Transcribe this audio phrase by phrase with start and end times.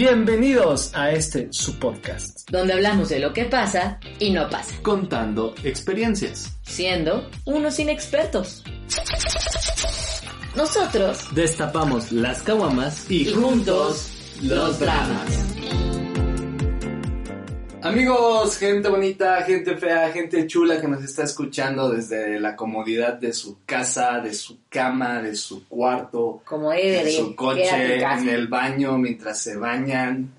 [0.00, 5.56] Bienvenidos a este su podcast, donde hablamos de lo que pasa y no pasa, contando
[5.64, 6.56] experiencias.
[6.62, 8.62] siendo unos inexpertos.
[10.54, 15.87] Nosotros Destapamos las caguamas y juntos los dramas.
[17.88, 23.32] Amigos, gente bonita, gente fea, gente chula que nos está escuchando desde la comodidad de
[23.32, 28.02] su casa, de su cama, de su cuarto, Como debe en de su coche, en
[28.02, 30.34] en el baño, mientras se bañan.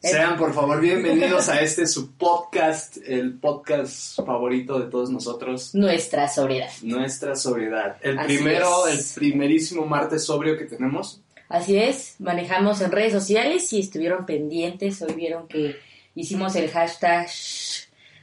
[0.00, 0.08] Eh.
[0.08, 5.74] Sean por favor bienvenidos a este su podcast, el podcast favorito de todos nosotros.
[5.74, 6.70] Nuestra sobriedad.
[6.80, 7.98] Nuestra sobriedad.
[8.00, 11.20] El Así primero, el primerísimo martes sobrio que tenemos.
[11.50, 15.02] Así es, manejamos en redes sociales y estuvieron pendientes.
[15.02, 15.76] Hoy vieron que
[16.18, 17.28] hicimos el hashtag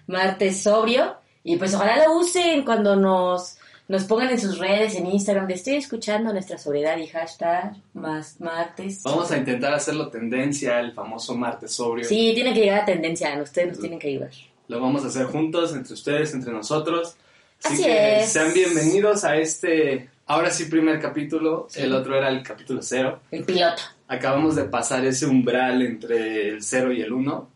[0.08, 1.16] martes sobrio.
[1.44, 3.58] Y pues ojalá lo usen cuando nos,
[3.88, 8.42] nos pongan en sus redes, en Instagram, de estoy escuchando nuestra sobriedad y hashtag más
[8.42, 9.04] martes.
[9.04, 12.06] Vamos a intentar hacerlo tendencia, el famoso martes sobrio.
[12.06, 14.32] Sí, tiene que llegar a tendencia, ustedes nos tienen que ayudar.
[14.68, 17.16] Lo vamos a hacer juntos, entre ustedes, entre nosotros.
[17.64, 18.30] Así, Así que es.
[18.34, 21.68] sean bienvenidos a este, ahora sí, primer capítulo.
[21.76, 23.20] El otro era el capítulo cero.
[23.30, 23.84] El piloto.
[24.08, 27.55] Acabamos de pasar ese umbral entre el cero y el uno.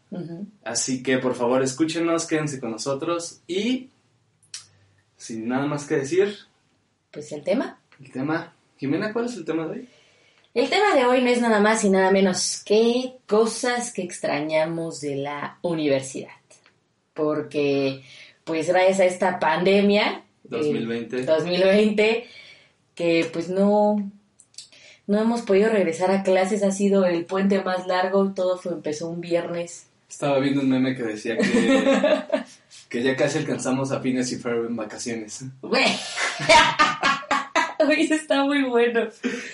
[0.63, 3.89] Así que por favor escúchenos, quédense con nosotros y
[5.17, 6.35] sin nada más que decir,
[7.11, 7.79] Pues el tema.
[7.99, 8.53] el tema...
[8.79, 9.89] Jimena, ¿cuál es el tema de hoy?
[10.53, 15.01] El tema de hoy no es nada más y nada menos que cosas que extrañamos
[15.01, 16.31] de la universidad.
[17.13, 18.03] Porque,
[18.45, 21.25] pues gracias a esta pandemia, eh, 2020.
[21.25, 22.25] 2020,
[22.95, 24.11] que pues no,
[25.07, 29.09] no hemos podido regresar a clases, ha sido el puente más largo, todo fue, empezó
[29.09, 29.88] un viernes.
[30.09, 32.21] Estaba viendo un meme que decía que,
[32.89, 35.43] que ya casi alcanzamos a Phineas y Ferb en vacaciones.
[35.61, 35.85] Güey.
[37.85, 39.07] Güey, eso está muy bueno.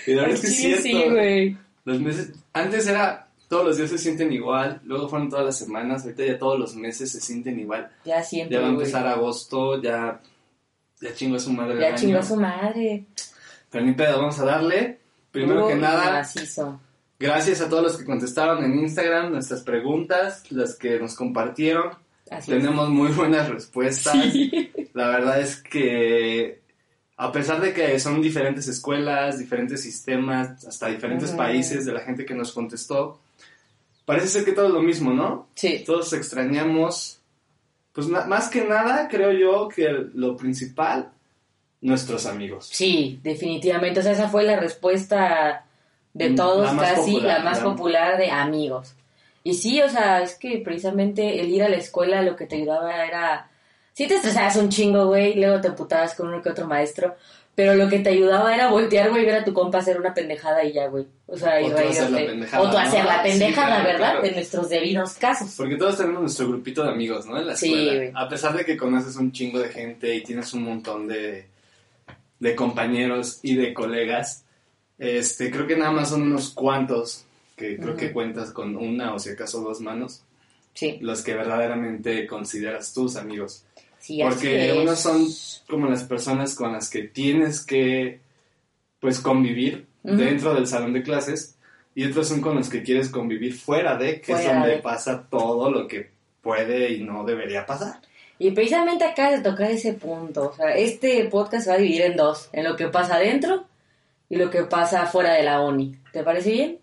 [0.06, 0.82] Y la verdad es que es cierto.
[0.82, 1.56] sí, güey.
[1.84, 6.02] Los meses, antes era todos los días se sienten igual, luego fueron todas las semanas,
[6.02, 7.88] ahorita ya todos los meses se sienten igual.
[8.04, 8.80] Ya siento, Ya va a güey.
[8.80, 10.20] empezar agosto, ya,
[11.00, 11.80] ya chingó a su madre.
[11.80, 13.04] Ya chingó a su madre.
[13.70, 14.98] Pero ni pedo, vamos a darle.
[15.30, 16.80] Primero que nada, macizo.
[17.18, 21.90] Gracias a todos los que contestaron en Instagram nuestras preguntas, las que nos compartieron.
[22.30, 22.58] Así es.
[22.58, 24.14] Tenemos muy buenas respuestas.
[24.32, 24.72] Sí.
[24.94, 26.60] La verdad es que
[27.16, 32.26] a pesar de que son diferentes escuelas, diferentes sistemas, hasta diferentes países de la gente
[32.26, 33.20] que nos contestó,
[34.04, 35.48] parece ser que todo es lo mismo, ¿no?
[35.54, 35.82] Sí.
[35.84, 37.20] Todos extrañamos,
[37.92, 41.10] pues más que nada creo yo que lo principal,
[41.80, 42.68] nuestros amigos.
[42.70, 44.00] Sí, definitivamente.
[44.00, 45.65] O sea, esa fue la respuesta
[46.16, 48.94] de Mm, todos, la casi popular, la más la- popular de amigos.
[49.44, 52.56] Y sí, o sea, es que precisamente el ir a la escuela lo que te
[52.56, 53.48] ayudaba era.
[53.92, 57.14] Sí, te estresabas un chingo, güey, luego te emputabas con uno que otro maestro.
[57.54, 60.62] Pero lo que te ayudaba era voltear, güey, ver a tu compa hacer una pendejada
[60.62, 61.06] y ya, güey.
[61.26, 62.32] O sea, y O tú hacer la reírte.
[62.32, 64.10] pendejada, O tú hacer la Sí, pendejada, claro, ¿verdad?
[64.12, 64.24] claro.
[64.26, 65.54] En nuestros debidos casos.
[65.56, 67.38] Porque todos tenemos nuestro grupito de amigos, ¿no?
[67.38, 67.94] En la Sí, escuela.
[67.94, 68.12] güey.
[68.14, 71.46] A pesar de que conoces un chingo de gente y tienes un montón de,
[72.40, 74.44] de compañeros y de colegas,
[74.98, 77.24] este, creo que nada más son unos cuantos
[77.56, 80.22] que creo que cuentas con una o si acaso dos manos,
[80.74, 83.64] Sí, los que verdaderamente consideras tus amigos.
[83.98, 84.76] sí, Porque es.
[84.76, 85.26] unos son
[85.68, 88.20] como las personas con las que tienes que,
[89.00, 91.54] pues, convivir dentro del salón de clases
[91.94, 94.82] y otros son con los que quieres convivir fuera de, que es Fuera donde de.
[94.82, 96.10] pasa todo lo que
[96.42, 98.00] puede y no debería pasar.
[98.38, 100.50] Y precisamente acá de tocar ese punto.
[100.50, 103.64] O sea, este podcast se va a dividir en dos: en lo que pasa adentro
[104.28, 105.96] y lo que pasa fuera de la uni.
[106.12, 106.78] ¿Te parece bien?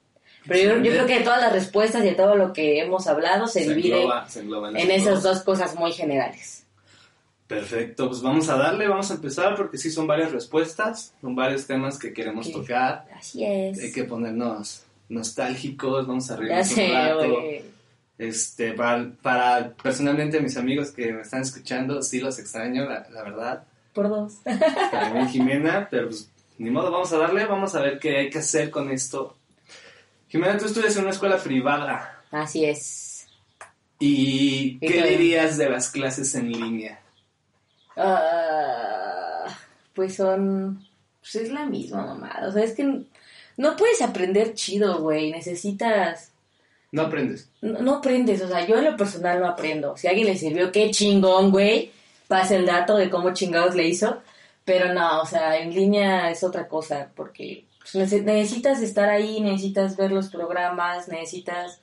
[0.48, 3.62] Pero yo, creo que todas las respuestas y de todo lo que hemos hablado se,
[3.62, 5.42] divide engloba- se engloba en esas dos.
[5.42, 6.66] cosas muy generales.
[7.48, 11.68] Perfecto, pues vamos a darle, vamos a empezar porque sí son varias respuestas, son varios
[11.68, 12.54] temas que queremos Sí.
[12.54, 13.06] tocar.
[13.16, 13.80] Así es.
[13.80, 17.38] Hay que ponernos nostálgicos, vamos a reírnos un rato.
[18.18, 23.24] Este, para, para personalmente mis amigos que me están escuchando, sí los extraño, la, la
[23.24, 23.64] verdad.
[23.94, 24.34] Por dos.
[24.92, 28.40] También Jimena, pero pues ni modo, vamos a darle, vamos a ver qué hay que
[28.40, 29.36] hacer con esto.
[30.30, 32.22] Jimena, tú estudias en una escuela privada.
[32.32, 33.28] Así es.
[34.00, 35.10] ¿Y ¿Y qué qué?
[35.10, 37.00] dirías de las clases en línea?
[37.96, 39.46] Ah,
[39.94, 40.84] pues son
[41.24, 42.50] pues es la misma mamada.
[42.50, 42.84] O sea, es que
[43.56, 45.32] no puedes aprender chido, güey.
[45.32, 46.32] Necesitas.
[46.92, 47.50] No aprendes.
[47.62, 49.96] No, no aprendes, o sea, yo en lo personal no aprendo.
[49.96, 51.92] Si a alguien le sirvió, qué chingón, güey.
[52.28, 54.22] Pasa el dato de cómo chingados le hizo.
[54.66, 59.42] Pero no, o sea, en línea es otra cosa, porque pues, nece- necesitas estar ahí,
[59.42, 61.82] necesitas ver los programas, necesitas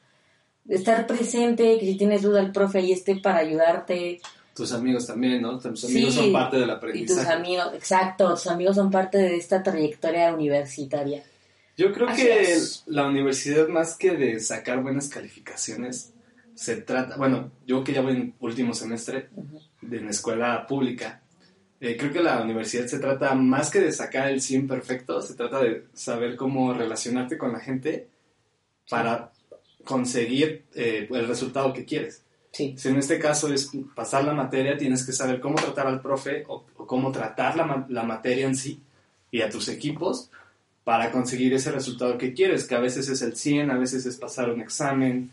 [0.69, 4.21] estar presente, que si tienes duda el profe ahí esté para ayudarte.
[4.55, 5.59] Tus amigos también, ¿no?
[5.59, 7.33] Tus amigos Sí, son parte del Y tus aprendizaje.
[7.33, 11.23] amigos, exacto, tus amigos son parte de esta trayectoria universitaria.
[11.77, 12.83] Yo creo Así que es.
[12.87, 16.13] la universidad, más que de sacar buenas calificaciones,
[16.55, 19.29] se trata, bueno, yo que ya voy en último semestre
[19.81, 21.20] de una escuela pública,
[21.81, 25.35] eh, creo que la universidad se trata más que de sacar el 100 perfecto, se
[25.35, 28.09] trata de saber cómo relacionarte con la gente
[28.89, 29.33] para
[29.85, 32.23] conseguir eh, el resultado que quieres.
[32.53, 32.75] Sí.
[32.77, 36.45] Si en este caso es pasar la materia, tienes que saber cómo tratar al profe
[36.49, 38.83] o, o cómo tratar la, la materia en sí
[39.31, 40.31] y a tus equipos
[40.85, 44.17] para conseguir ese resultado que quieres, que a veces es el 100, a veces es
[44.17, 45.31] pasar un examen,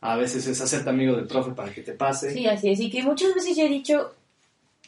[0.00, 2.32] a veces es hacerte amigo del profe para que te pase.
[2.32, 2.80] Sí, así es.
[2.80, 4.14] Y que muchas veces yo he dicho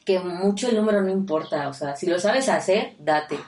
[0.05, 1.69] que mucho el número no importa.
[1.69, 3.39] O sea, si lo sabes hacer, date.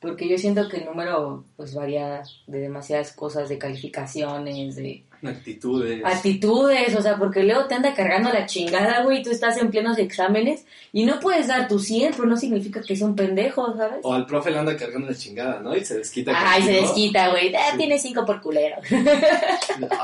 [0.00, 6.02] Porque yo siento que el número pues varía de demasiadas cosas, de calificaciones, de Actitudes.
[6.02, 9.70] actitudes, o sea, porque luego te anda cargando la chingada, güey, y tú estás en
[9.70, 10.64] plenos exámenes
[10.94, 13.98] y no puedes dar tu 100, pero no signica que sea un pendejo, ¿sabes?
[14.02, 15.76] O al profe le anda cargando la chingada, ¿no?
[15.76, 16.32] Y se desquita.
[16.34, 17.54] Ay, se desquita, güey.
[17.54, 18.76] Ah, tiene cinco por culero.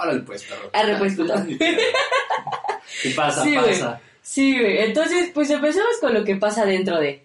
[0.03, 0.69] Órale, pues, perro.
[0.75, 1.35] Arre, pues, puto.
[3.03, 3.43] ¿Qué pasa?
[3.43, 4.01] Sí, pasa.
[4.29, 4.79] Sí, güey.
[4.79, 7.23] Entonces, pues empezamos con lo que pasa dentro de.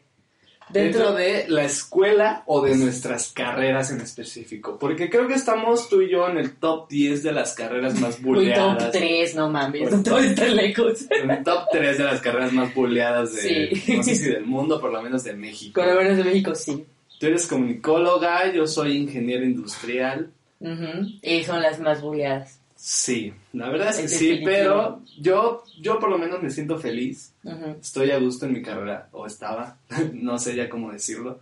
[0.69, 4.77] Dentro de la escuela o de nuestras carreras en específico.
[4.79, 8.15] Porque creo que estamos tú y yo en el top 10 de las carreras más
[8.19, 8.91] Un top buleadas.
[8.91, 9.91] 3, no mames.
[9.91, 11.05] No todo lejos.
[11.11, 13.41] En el top 3 de las carreras más buleadas de,
[13.75, 13.93] Sí.
[13.97, 15.81] no sé si del mundo, por lo menos de México.
[15.81, 16.85] Con lo menos de México, sí.
[17.19, 20.31] Tú eres comunicóloga, yo soy ingeniero industrial.
[20.61, 21.07] Ujú.
[21.21, 22.60] Y son las más buleadas.
[22.83, 24.49] Sí, la verdad es que sí, definitivo.
[24.49, 27.31] pero yo, yo por lo menos me siento feliz.
[27.79, 29.77] Estoy a gusto en mi carrera, o estaba,
[30.13, 31.39] no sé ya cómo decirlo.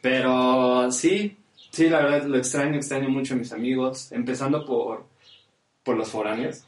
[0.00, 1.36] Pero sí,
[1.72, 5.04] sí, la verdad lo extraño, extraño mucho a mis amigos, empezando por,
[5.82, 6.62] por los foráneos.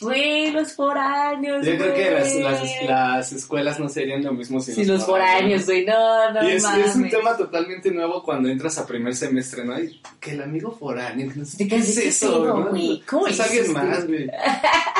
[0.00, 1.64] Güey, los foráneos.
[1.64, 5.64] Yo creo que las, las, las escuelas no serían lo mismo sin Sí, los foráneos,
[5.64, 5.84] güey.
[5.86, 6.86] No, no Y es, mames.
[6.88, 9.78] es un tema totalmente nuevo cuando entras a primer semestre, ¿no?
[9.80, 13.00] Y que el amigo foráneo, no sé qué es de, ¿qué eso, güey?
[13.08, 14.28] ¿Cómo es es alguien más, güey.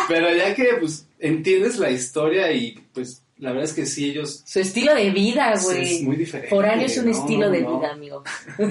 [0.08, 4.42] Pero ya que, pues, entiendes la historia y, pues, la verdad es que sí, ellos...
[4.46, 6.02] Su estilo de vida, Es güey.
[6.04, 6.48] muy diferente.
[6.48, 7.78] Foráneo es un No, estilo de no.
[7.78, 8.24] vida, amigo.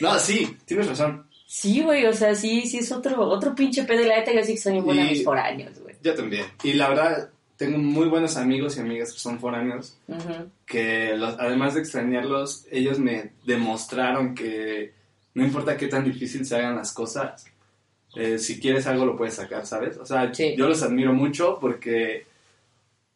[0.00, 1.26] No, sí, tienes razón.
[1.52, 4.32] Sí, güey, o sea, sí, sí es otro, otro pinche pedo de la neta.
[4.32, 5.96] Yo sí extraño bueno a Y- mis foráneos, güey.
[6.00, 6.46] Yo también.
[6.62, 9.98] Y la verdad, tengo muy buenos amigos y amigas que son foráneos,
[10.64, 14.92] que los- además de extrañarlos, ellos me demostraron que
[15.34, 17.44] no importa qué tan difícil se hagan las cosas,
[18.14, 19.96] eh, si quieres algo lo puedes sacar, ¿sabes?
[19.98, 20.54] O sea, Sí.
[20.56, 22.26] yo los admiro mucho porque,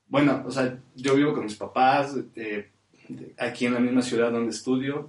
[0.09, 2.69] bueno, o sea, yo vivo con mis papás, eh,
[3.39, 5.09] aquí en la misma ciudad donde estudio.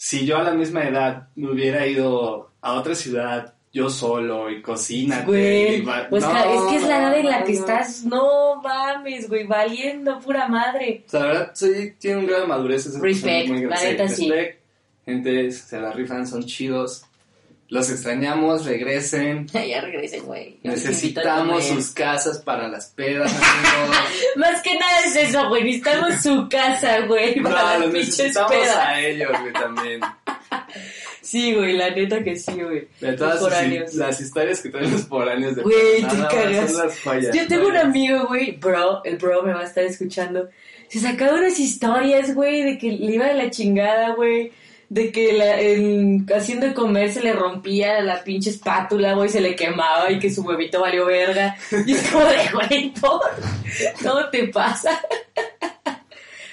[0.00, 4.62] Si yo a la misma edad me hubiera ido a otra ciudad, yo solo y
[4.62, 9.44] cocina, Güey, pues es que es la edad en la que estás, no mames, güey,
[9.44, 11.02] valiendo pura madre.
[11.04, 12.86] O sea, la verdad, sí, tiene un grado de madurez.
[12.86, 14.32] esas Respect, muy la neta, sí.
[15.04, 17.04] Gente, se la rifan, son chidos.
[17.68, 19.46] Los extrañamos, regresen.
[19.52, 20.58] ya regresen, güey.
[20.62, 23.96] Necesitamos sus casas para las pedas, amigos.
[24.36, 25.64] Más que nada es eso, güey.
[25.64, 27.40] Necesitamos su casa, güey.
[27.42, 28.76] Para no, las los necesitamos pedas.
[28.76, 30.00] a ellos, güey, también.
[31.20, 32.88] Sí, güey, la neta que sí, güey.
[33.02, 36.72] De todas Los las historias que traen los foráneos de Güey, te cagas.
[36.72, 40.48] las Yo tengo un amigo, güey, bro, el bro me va a estar escuchando.
[40.88, 44.52] Se sacaba unas historias, güey, de que le iba de la chingada, güey.
[44.90, 49.40] De que la, en- haciendo de comer se le rompía la pinche espátula, güey, se
[49.40, 51.56] le quemaba y que su huevito valió verga.
[51.86, 53.20] Y es como de, güey, por,
[54.02, 54.98] ¿cómo te pasa?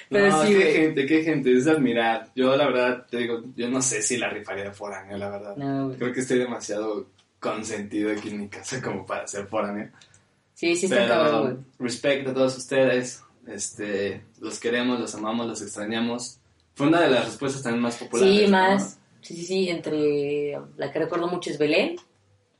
[0.08, 2.28] Pero no, sí, qué gente, qué gente, es de admirar.
[2.36, 5.56] Yo, la verdad, te digo, yo no sé si la rifaría de foráneo, la verdad.
[5.56, 5.92] No.
[5.96, 7.06] Creo que estoy demasiado
[7.40, 9.88] consentido aquí en mi casa como para ser foráneo.
[10.54, 11.56] Sí, sí está cabrón, güey.
[11.88, 13.22] Respect a todos ustedes.
[13.48, 16.38] Este, los queremos, los amamos, los extrañamos.
[16.76, 18.36] Fue una de las respuestas también más populares.
[18.38, 18.50] Sí, ¿no?
[18.50, 18.98] más.
[19.22, 21.96] Sí, sí, sí, entre la que recuerdo mucho es Belén.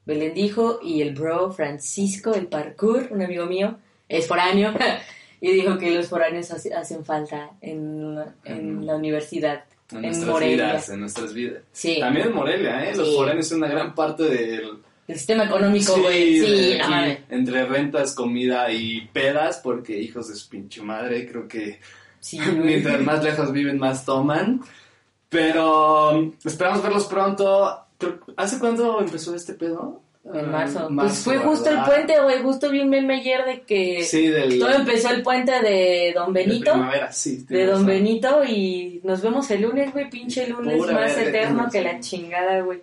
[0.04, 3.76] Belén dijo, y el bro Francisco, el parkour, un amigo mío,
[4.08, 4.72] es foráneo,
[5.40, 8.84] y dijo que los foráneos hace- hacen falta en, en Mm.
[8.84, 10.56] la universidad, En en, nuestras Morelia.
[10.66, 11.62] vidas, en nuestras vidas.
[11.72, 12.96] Sí, También en Morelia, ¿eh?
[12.96, 13.14] Los Sí.
[13.16, 14.70] foráneos son una gran parte del...
[15.08, 16.40] el sistema económico, güey.
[16.40, 17.18] Sí, no mames.
[17.28, 21.78] entre rentas, comida y pedas, porque hijos de su pinche madre, creo que
[22.26, 22.40] Sí.
[22.56, 24.60] Mientras más lejos viven, más toman.
[25.28, 27.80] Pero um, esperamos verlos pronto.
[28.36, 30.00] ¿Hace cuándo empezó este pedo?
[30.24, 30.88] En Ah, marzo.
[30.92, 31.48] Pues fue ¿verdad?
[31.50, 32.42] justo el puente, güey.
[32.42, 34.58] Justo vi un meme ayer de que Sí, del.
[34.58, 36.72] todo empezó el puente de Don Benito.
[37.12, 37.44] sí.
[37.48, 37.86] De Don.
[37.86, 40.10] Benito y nos vemos el lunes, güey.
[40.10, 42.82] Pinche lunes Pura más eterno que la chingada, güey.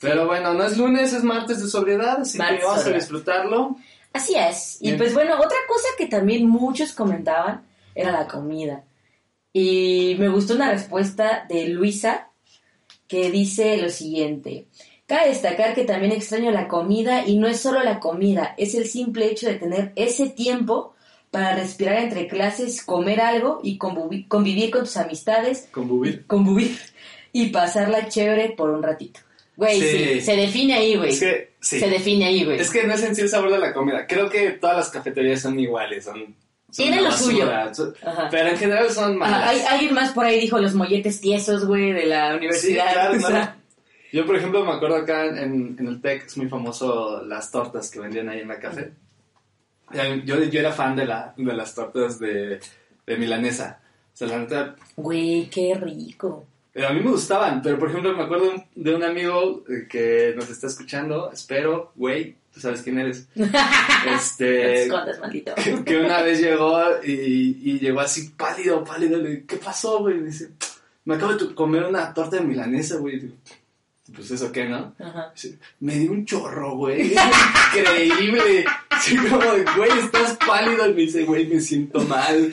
[0.00, 3.76] Pero bueno, no es lunes, es martes de sobriedad, así Martes que vamos a disfrutarlo.
[4.14, 4.78] Así es.
[4.80, 4.96] Y Bien.
[4.96, 7.62] pues bueno, otra cosa que también muchos comentaban
[8.00, 8.84] era la comida.
[9.52, 12.28] Y me gustó una respuesta de Luisa
[13.08, 14.66] que dice lo siguiente.
[15.06, 18.86] Cabe destacar que también extraño la comida y no es solo la comida, es el
[18.86, 20.94] simple hecho de tener ese tiempo
[21.32, 26.26] para respirar entre clases, comer algo y convivi- convivir con tus amistades, Con Bubir.
[26.26, 26.76] convivir
[27.32, 29.20] y pasarla chévere por un ratito.
[29.56, 29.88] Güey, Sí.
[30.14, 31.10] sí, se define ahí, güey.
[31.10, 31.80] Es que, sí.
[31.80, 32.60] Se define ahí, güey.
[32.60, 34.06] Es que no es en sí el sabor de la comida.
[34.06, 36.04] Creo que todas las cafeterías son iguales.
[36.04, 36.34] Son,
[36.78, 37.46] una lo suyo.
[37.46, 37.74] basura.
[37.74, 38.28] Son- Ajá.
[38.30, 39.48] Pero en general son malas.
[39.48, 42.92] Hay, alguien más por ahí dijo los molletes tiesos, güey, de la Sí, universidad.
[42.92, 43.56] claro, o sea,
[44.12, 47.90] Yo, por ejemplo, me acuerdo acá en, en el TEC, es muy famoso las tortas
[47.90, 48.92] que vendían ahí en la café.
[50.24, 52.60] Yo, yo era fan de, la, de las tortas de,
[53.06, 53.80] de milanesa.
[54.12, 56.46] O sea, la neta, Güey, qué rico.
[56.74, 59.64] eh, a mí me gustaban, pero por ejemplo me acuerdo de un- de un amigo
[59.68, 63.26] eh, que nos está escuchando, espero, güey, tú sabes quién eres.
[63.36, 65.54] No este, te escondas, maldito.
[65.56, 69.18] que, que una vez llegó y, y llegó así pálido, pálido.
[69.18, 70.20] Le digo, ¿qué pasó, güey?
[70.20, 70.48] Dice,
[71.04, 73.20] me acabo de comer una torta de milanesa, güey.
[73.20, 73.34] Digo,
[74.14, 74.94] pues eso qué, ¿no?
[74.98, 75.32] Ajá.
[75.80, 77.12] Me dio un chorro, güey.
[77.76, 78.64] Increíble.
[79.00, 79.38] Sí, como
[79.76, 80.88] güey, estás pálido.
[80.88, 82.52] Y me dice, güey, me siento mal.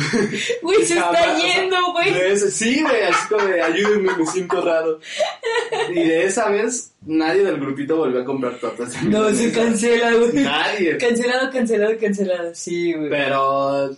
[0.62, 2.36] Güey, se está yendo, o sea, güey.
[2.36, 5.00] Sí, güey, así como de, ayúdenme, me siento raro.
[5.90, 9.02] Y de esa vez, nadie del grupito volvió a comprar tortas.
[9.04, 10.44] No, se cancela, güey.
[10.44, 10.96] Nadie.
[10.98, 12.54] Cancelado, cancelado, cancelado.
[12.54, 13.10] Sí, güey.
[13.10, 13.90] Pero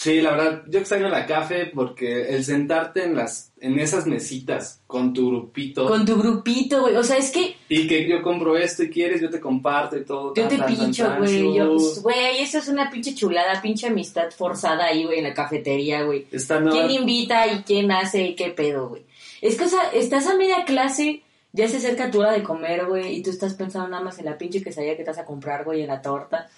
[0.00, 4.80] sí, la verdad, yo extraño la café porque el sentarte en las en esas mesitas
[4.86, 6.96] con tu grupito Con tu grupito, güey.
[6.96, 10.04] O sea, es que y que yo compro esto y quieres, yo te comparto y
[10.04, 10.34] todo.
[10.34, 11.54] yo tan, te tan, pincho, güey.
[11.54, 15.34] Yo, pues, güey, eso es una pinche chulada, pinche amistad forzada ahí, güey, en la
[15.34, 16.24] cafetería, güey.
[16.24, 19.04] ¿Quién invita y quién hace y qué pedo, güey?
[19.40, 22.86] Es que, o sea, estás a media clase, ya se acerca tu hora de comer,
[22.86, 25.24] güey, y tú estás pensando nada más en la pinche quesadilla que te vas a
[25.24, 26.48] comprar, güey, en la torta,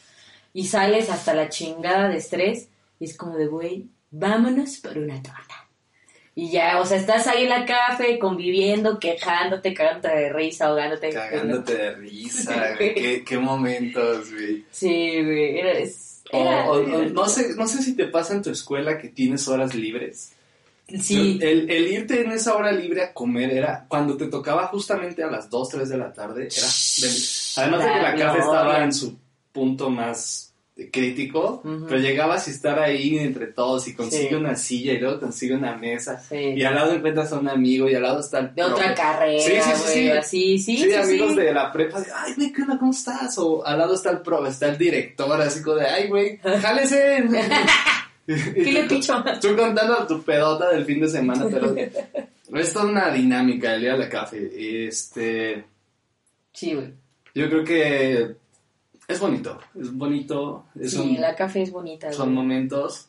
[0.53, 2.69] y sales hasta la chingada de estrés,
[3.03, 5.69] y es como de, güey, vámonos por una torta.
[6.35, 11.11] Y ya, o sea, estás ahí en la café, conviviendo, quejándote, cagándote de risa, ahogándote.
[11.11, 12.95] cagándote de risa, güey.
[12.95, 14.65] Qué, qué momentos, güey.
[14.71, 15.73] Sí, güey, era...
[15.73, 18.97] es- O- era- o- o no sé, no sé si te pasa en tu escuela
[18.99, 20.33] que tienes horas libres.
[21.03, 25.23] Sí, El, el irte en esa hora libre a comer era cuando te tocaba justamente
[25.23, 26.49] a las 2, 3 de la tarde.
[26.49, 26.67] Era
[27.57, 29.19] además de que la café estaba en su
[29.53, 30.52] punto más
[30.91, 34.35] crítico, pero llegabas y estar ahí entre todos y consigue Sí.
[34.35, 36.19] una silla y luego consigue una mesa.
[36.21, 36.37] sí.
[36.57, 39.41] Y al lado encuentras a un amigo y al lado está el de otra carrera,
[39.43, 40.11] Sí, sí, sí, sí.
[40.11, 42.79] así, sí, amigos de la prepa, de, ay, güey, ¿qué onda?
[42.79, 43.37] ¿Cómo estás?
[43.39, 47.25] O al lado está el pro, está el director, así como de, ay, güey, jálese.
[48.27, 49.23] ¿Qué le picho?
[49.41, 51.75] Tú contando tu pedota del fin de semana, pero
[52.61, 54.87] es toda una dinámica el día de la café.
[54.87, 55.65] Este,
[56.53, 56.93] Sí, güey.
[57.35, 58.37] yo creo que
[59.09, 62.37] es bonito, es bonito, es Sí, un- la café es bonita, son güey.
[62.37, 63.09] momentos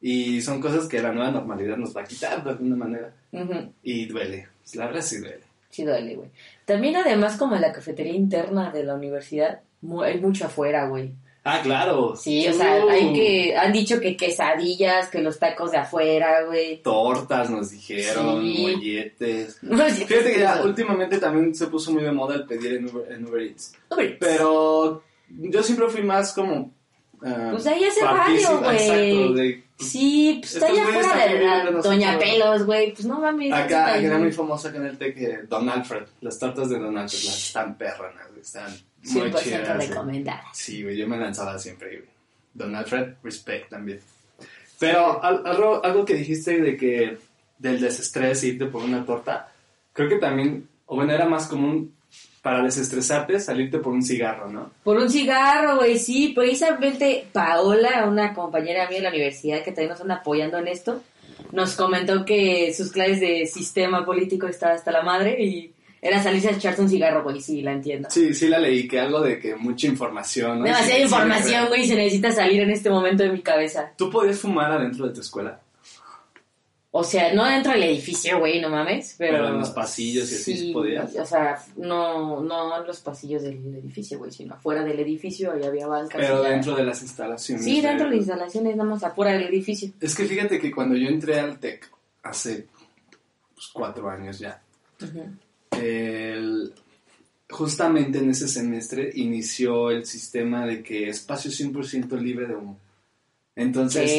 [0.00, 3.12] y son cosas que la nueva normalidad nos va a quitar de alguna manera.
[3.32, 5.40] Ujú, Y duele, la verdad sí duele.
[5.70, 6.28] Sí, duele, güey.
[6.64, 9.60] También, además, como en la cafetería interna de la universidad,
[10.02, 11.12] hay mucho afuera, güey.
[11.46, 12.14] Ah, claro.
[12.16, 13.54] Sí, o sea, Uh, hay que...
[13.56, 16.80] Han dicho que quesadillas, que los tacos de afuera, güey.
[16.80, 18.58] Tortas nos dijeron, Sí.
[18.62, 19.58] molletes.
[20.06, 23.26] Fíjate que ya últimamente también se puso muy de moda el pedir en Uber, en
[23.26, 23.74] Uber Eats.
[23.90, 25.02] Hombre, Pero
[25.38, 26.72] yo siempre fui más como...
[27.22, 28.60] ah, Pues ahí hace barrio,
[29.32, 29.64] güey.
[29.78, 32.18] Sí, pues está allá afuera de la Doña.
[32.18, 32.92] Pelos, güey.
[32.92, 33.52] Pues no mames.
[33.52, 37.24] Acá, era muy famoso acá en el TEC Don Alfred, las tortas de Don Alfred,
[37.24, 38.72] las están perronas, güey, están
[39.02, 39.88] muy 100% chidas.
[39.88, 40.46] recomendadas.
[40.56, 42.08] Sí, güey, yo me lanzaba siempre, güey.
[42.54, 44.00] Don Alfred, respect también.
[44.78, 47.18] Pero al- algo, algo que dijiste de que
[47.58, 49.50] del desestrés irte por una torta,
[49.92, 51.93] creo que también, o bueno, era más común
[52.44, 54.70] para desestresarte salirte por un cigarro, ¿no?
[54.82, 56.34] Por un cigarro, güey, sí.
[56.36, 61.02] Precisamente Paola, una compañera mía de la universidad que también nos anda apoyando en esto,
[61.52, 65.72] nos comentó que sus clases de sistema político estaba hasta la madre y
[66.02, 68.10] era salirse a echarse un cigarro, güey, sí, la entiendo.
[68.10, 70.64] Sí, sí la leí, que algo de que mucha información, ¿no?
[70.66, 73.90] Demasiada Sí, información, güey, se necesita salir en este momento de mi cabeza.
[73.96, 75.60] ¿Tú podías fumar adentro de tu escuela?
[76.96, 79.32] O sea, no dentro del edificio, güey, no mames, pero...
[79.32, 81.12] Pero en los pasillos y así sí podías.
[81.16, 85.64] O sea, no, no en los pasillos del edificio, güey, sino afuera del edificio, ahí
[85.64, 86.20] había bancas.
[86.20, 87.64] Pero ya- dentro de las instalaciones.
[87.64, 89.90] Sí, dentro de las instalaciones, nada más afuera del edificio.
[90.00, 91.90] Es que fíjate que cuando yo entré al TEC,
[92.22, 92.68] hace
[93.56, 94.62] pues, cuatro años ya,
[95.72, 96.72] el-
[97.50, 102.78] justamente en ese semestre inició el sistema de que espacio 100% libre de humo.
[103.56, 104.10] Entonces,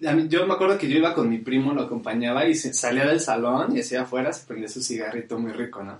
[0.00, 3.20] yo me acuerdo que yo iba con mi primo, lo acompañaba y se, salía del
[3.20, 5.98] salón y hacia afuera se prendía su cigarrito muy rico, ¿no?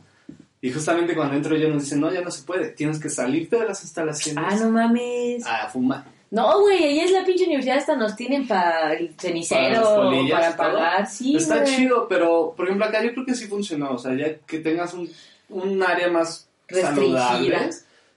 [0.60, 3.56] Y justamente cuando entro yo nos dicen, no, ya no se puede, tienes que salirte
[3.56, 5.46] de las instalaciones ah, no mames.
[5.46, 6.04] a fumar.
[6.30, 9.96] No, güey, ahí es la pinche universidad, hasta nos tienen para el Para cenicero, para,
[9.96, 10.66] polillas todo.
[10.66, 14.14] pagar, sí, Está chido, pero por ejemplo acá yo creo que sí funcionó, o sea,
[14.14, 15.08] ya que tengas un,
[15.48, 17.70] un área más saludable,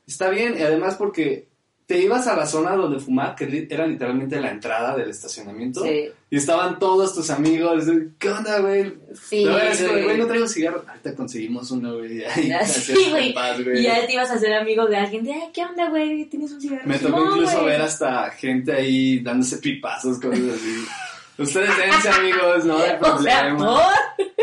[0.06, 1.48] está bien, y además porque
[1.92, 6.06] te ibas a la zona donde fumar, que era literalmente la entrada del estacionamiento, Sí,
[6.30, 7.84] y estaban todos tus amigos,
[8.18, 8.94] ¿qué onda, güey?
[9.14, 10.04] sí, así como, güey.
[10.06, 13.34] güey, no traigo cigarro, ahorita conseguimos uno, güey, ahí, Ah, sí, güey.
[13.34, 16.24] paz, Y ya te ibas a hacer amigo de alguien de, ay, ¿qué onda, güey?
[16.26, 16.84] ¿Tienes un cigarro?
[16.86, 17.72] Me tocó No, incluso güey.
[17.74, 20.86] ver hasta gente ahí dándose pipazos, cosas así.
[21.38, 23.58] Ustedes dense amigos, no hay problema.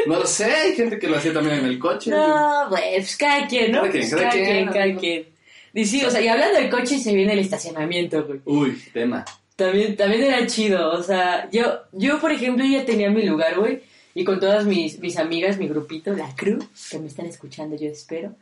[0.07, 2.11] No lo sé, hay gente que lo hacía también en el coche.
[2.11, 3.78] No, güey, pues cada quien, ¿no?
[3.81, 5.38] Cada quien, Pues cada quien, cada quien.
[5.75, 8.41] Y sí, o sea, y hablando del coche, se viene el estacionamiento, güey.
[8.45, 9.25] Uy, tema.
[9.57, 13.83] También, también era chido, o sea, yo, yo, por ejemplo, ya tenía mi lugar, güey,
[14.15, 16.59] y con todas mis, mis amigas, mi grupito, la crew,
[16.91, 18.35] que me están escuchando, yo espero.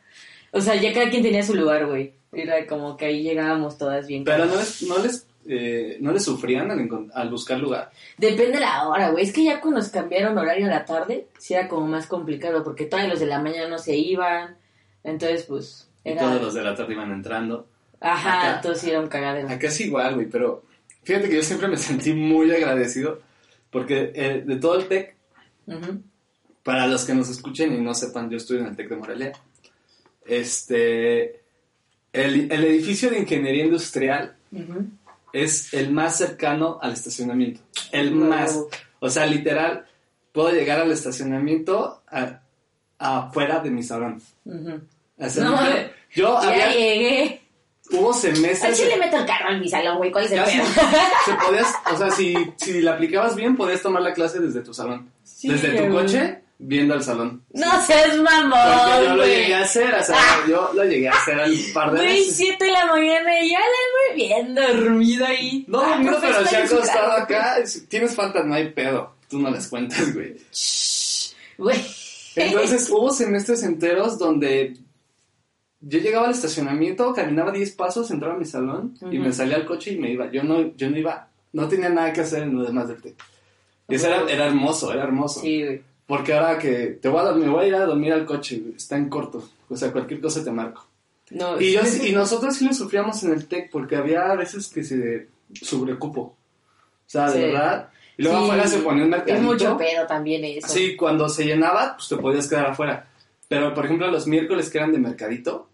[0.51, 2.13] O sea, ya cada quien tenía su lugar, güey.
[2.31, 4.23] Era como que ahí llegábamos todas bien.
[4.23, 7.91] Pero no les, no les, eh, no les sufrían al, al buscar lugar.
[8.17, 9.23] Depende de la hora, güey.
[9.23, 12.63] Es que ya cuando nos cambiaron horario a la tarde, sí era como más complicado,
[12.63, 14.57] porque todos los de la mañana no se iban.
[15.03, 17.67] Entonces, pues, Y todos los de la tarde iban entrando.
[17.99, 19.49] Ajá, Acá- entonces sí era un cagadero.
[19.49, 20.63] Acá es igual, güey, pero
[21.03, 23.21] fíjate que yo siempre me sentí muy agradecido
[23.69, 25.15] porque eh, de todo el TEC,
[26.63, 29.31] para los que nos escuchen y no sepan, yo estudio en el TEC de Morelia.
[30.25, 31.41] Este,
[32.13, 34.87] el, el edificio de ingeniería industrial Ujú.
[35.33, 37.61] es el más cercano al estacionamiento.
[37.91, 38.27] El Wow.
[38.29, 38.59] más.
[38.99, 39.85] O sea, literal,
[40.33, 42.41] puedo llegar al estacionamiento a-
[42.99, 44.21] afuera de mi salón.
[44.45, 44.79] O
[45.29, 45.75] sea, No, yo-
[46.13, 47.41] yo Ya había, llegué.
[47.91, 48.77] hubo semestres.
[48.77, 50.11] sí le meto el carro en mi salón, güey.
[50.11, 50.63] ¿Cuál es el pedo?
[51.25, 54.73] se podías, o sea, si, si la aplicabas bien, podías tomar la clase desde tu
[54.73, 55.11] salón.
[55.23, 57.43] Sí, desde tu coche, viendo al salón.
[57.53, 59.29] No seas Porque mamón, yo lo güey.
[59.29, 62.35] llegué a hacer, o sea, yo lo llegué a hacer un par de Güey, veces.
[62.37, 65.65] 7 de la mañana y ya la güey bien dormido ahí.
[65.67, 67.57] No, Ah, no, profe, pero se ha acostado acá.
[67.89, 69.13] Tienes falta, no hay pedo.
[69.29, 70.37] Tú no les cuentas, güey.
[71.57, 71.77] Güey.
[72.35, 74.77] Entonces hubo semestres enteros donde
[75.81, 79.25] yo llegaba al estacionamiento, caminaba 10 pasos, entraba a mi salón y Ujú.
[79.27, 80.31] me salía al coche y me iba.
[80.31, 83.15] Yo no, yo no iba, no tenía nada que hacer en lo demás del TEC.
[83.89, 85.41] Y eso era, era hermoso, era hermoso.
[85.41, 85.81] Sí, güey.
[86.07, 88.95] Porque ahora que te voy a, me voy a ir a dormir al coche, está
[88.97, 89.47] en corto.
[89.69, 90.85] O sea, cualquier cosa te marco.
[91.31, 94.83] No, Y, yo, y nosotros sí lo sufríamos en el TEC porque había veces que
[94.83, 95.27] se
[95.61, 96.21] sobrecupo.
[96.21, 96.35] O
[97.09, 97.39] sea, de Sí.
[97.51, 97.89] verdad.
[98.17, 98.43] Y luego Sí.
[98.45, 99.37] afuera se ponía un mercadito.
[99.37, 100.67] Es mucho pedo también eso.
[100.69, 103.07] Sí, cuando se llenaba, pues te podías quedar afuera.
[103.47, 105.69] Pero, por ejemplo, los miércoles que eran de mercadito,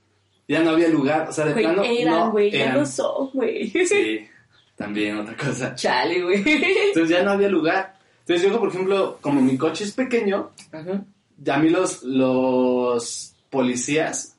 [0.47, 1.27] ya no había lugar.
[1.29, 2.77] O sea, de Güey, plano, eran, no güey, ya eran.
[2.79, 3.69] no son, güey.
[3.85, 4.27] Sí,
[4.75, 5.73] también otra cosa.
[5.75, 6.43] Chale, güey.
[6.87, 7.97] Entonces ya no había lugar.
[8.19, 11.03] Entonces yo, por ejemplo, como mi coche es pequeño, Ajá.
[11.37, 14.37] ya a mí los, los policías,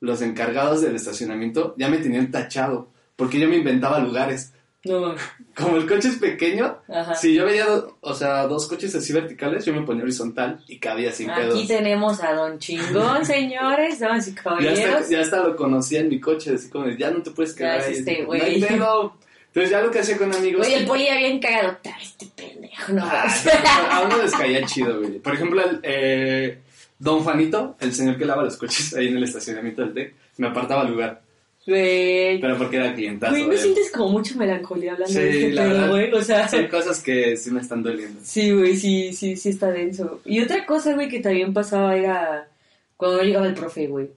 [0.00, 2.90] los encargados del estacionamiento, ya me tenían tachado.
[3.16, 4.52] Porque yo me inventaba lugares.
[4.86, 5.14] No.
[5.54, 7.14] Como el coche es pequeño, Ajá.
[7.14, 7.66] si yo veía,
[8.00, 11.54] o sea, dos coches así verticales, yo me ponía horizontal y cabía sin pedos.
[11.58, 14.78] Aquí tenemos a Don Chingón, señores, damas y Ya caballeros.
[15.00, 17.80] hasta, ya hasta lo conocía en mi coche, así como, ya no te puedes quedar
[17.80, 17.92] Ya ahí.
[17.92, 18.22] es este.
[18.22, 19.14] No hay pedo.
[19.48, 20.66] Entonces ya lo que hacía con amigos...
[20.66, 21.70] Oye, el poli ya bien cagado.
[21.78, 23.02] "Otra vez Este pendejo, no.
[23.02, 23.26] Ah,
[23.92, 25.18] a uno les caía chido, güey.
[25.18, 26.58] Por ejemplo, el, eh,
[26.98, 30.48] Don Juanito, el señor que lava los coches ahí en el estacionamiento del TEC, me
[30.48, 31.22] apartaba lugar.
[31.66, 32.40] Güey.
[32.40, 33.32] Pero porque era clientazo.
[33.32, 36.12] Güey, ¿no de- sientes como mucho melancolía hablando Sí, de este la pedo, güey?
[36.12, 38.20] O sea, Son cosas que sí me están doliendo.
[38.22, 40.20] sí, güey, sí, sí, sí está denso.
[40.24, 42.48] Y otra cosa, güey, que también pasaba era
[42.96, 44.10] cuando llegaba el profe, güey.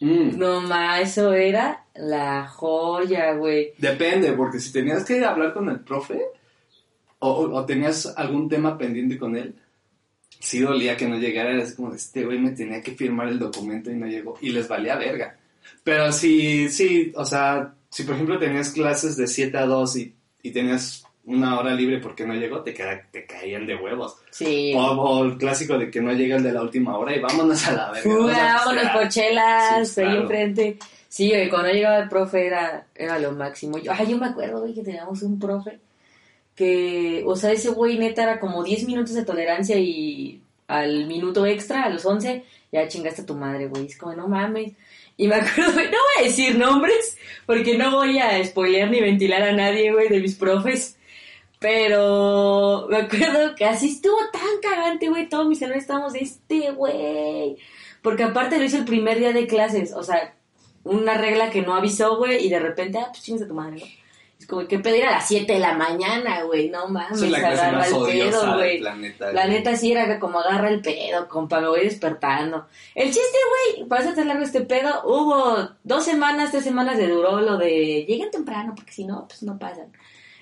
[0.00, 3.72] Mm, No ma, eso era la joya, güey.
[3.78, 6.20] Depende, porque si tenías que hablar con el profe
[7.18, 9.54] o, o- tenías algún tema pendiente con él,
[10.40, 11.52] sí dolía que no llegara.
[11.52, 14.36] Era así como, de, este güey me tenía que firmar el documento y no llegó.
[14.40, 15.38] Y les valía verga.
[15.84, 20.14] Pero si, sí, o sea, si por ejemplo tenías clases de 7 a 2 y,
[20.42, 24.16] y tenías una hora libre porque no llegó, te, ca- te caían de huevos.
[24.30, 24.72] Sí.
[24.76, 27.66] O, o el clásico de que no llega el de la última hora y vámonos
[27.68, 28.10] a la verga.
[28.64, 30.22] Vámonos por chelas, Sí, ahí claro.
[30.22, 30.78] enfrente.
[31.08, 33.78] Sí, güey, cuando llegaba el profe era, era lo máximo.
[33.78, 35.78] Yo, ay, yo me acuerdo, güey, que teníamos un profe
[36.54, 41.44] que, o sea, ese güey neta era como 10 minutos de tolerancia y al minuto
[41.46, 43.86] extra, a los 11, ya chingaste a tu madre, güey.
[43.86, 44.72] Es como, no mames.
[45.22, 49.00] Y me acuerdo, güey, no voy a decir nombres, porque no voy a spoilear ni
[49.00, 50.98] ventilar a nadie, güey, de mis profes.
[51.60, 55.28] Pero me acuerdo que así estuvo tan cagante, güey.
[55.28, 57.56] Todos mis hermanos estábamos de este, güey.
[58.02, 59.92] Porque aparte lo hizo el primer día de clases.
[59.94, 60.34] O sea,
[60.82, 62.44] una regla que no avisó, güey.
[62.44, 64.01] Y de repente, ah, pues chingas a tu madre, ¿no?
[64.52, 66.68] Como que pedir a las 7 de la mañana, güey.
[66.68, 68.80] No mames, la agarra el pedo, güey.
[68.80, 69.32] planeta.
[69.32, 72.66] La neta sí era como agarra el pedo, compa, me voy despertando.
[72.94, 73.38] El chiste,
[73.76, 78.04] güey, para hacer largo este pedo, hubo dos semanas, tres semanas de duró lo de
[78.06, 79.90] lleguen temprano, porque si no, pues no pasan.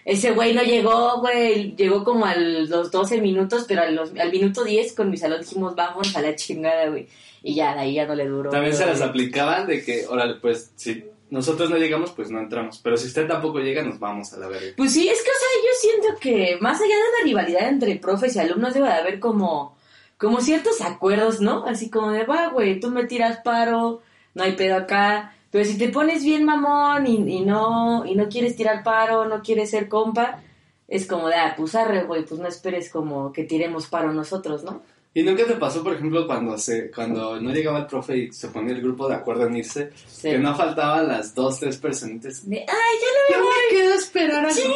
[0.04, 4.32] Ese güey no llegó, güey, llegó como a los 12 minutos, pero a los- al
[4.32, 7.06] minuto 10 con mi salón dijimos, vamos a la chingada, güey.
[7.44, 8.50] Y ya, de ahí ya no le duró.
[8.50, 12.80] También se las aplicaban de que, órale, pues, si nosotros no llegamos, pues no entramos.
[12.82, 14.72] Pero si usted tampoco llega, nos vamos a la verga.
[14.76, 17.96] Pues sí, es que, o sea, yo siento que más allá de la rivalidad entre
[17.96, 19.76] profes y alumnos debe de haber como,
[20.18, 21.64] como ciertos acuerdos, ¿no?
[21.66, 24.02] Así como de, va, güey, tú me tiras paro,
[24.34, 25.34] no hay pedo acá.
[25.50, 29.42] Pero si te pones bien mamón y, y no, y no quieres tirar paro, no
[29.42, 30.42] quieres ser compa,
[30.86, 34.64] es como de, ah, pues arre, güey, pues no esperes como que tiremos paro nosotros,
[34.64, 34.82] ¿no?
[35.12, 38.46] ¿Y nunca te pasó, por ejemplo, cuando se cuando no llegaba el profe y se
[38.48, 40.30] ponía el grupo de acuerdo en irse, Sí.
[40.30, 42.48] que no faltaban las dos, tres personitas?
[42.48, 44.74] De, ay, ya no me voy, quedo a esperar a chinga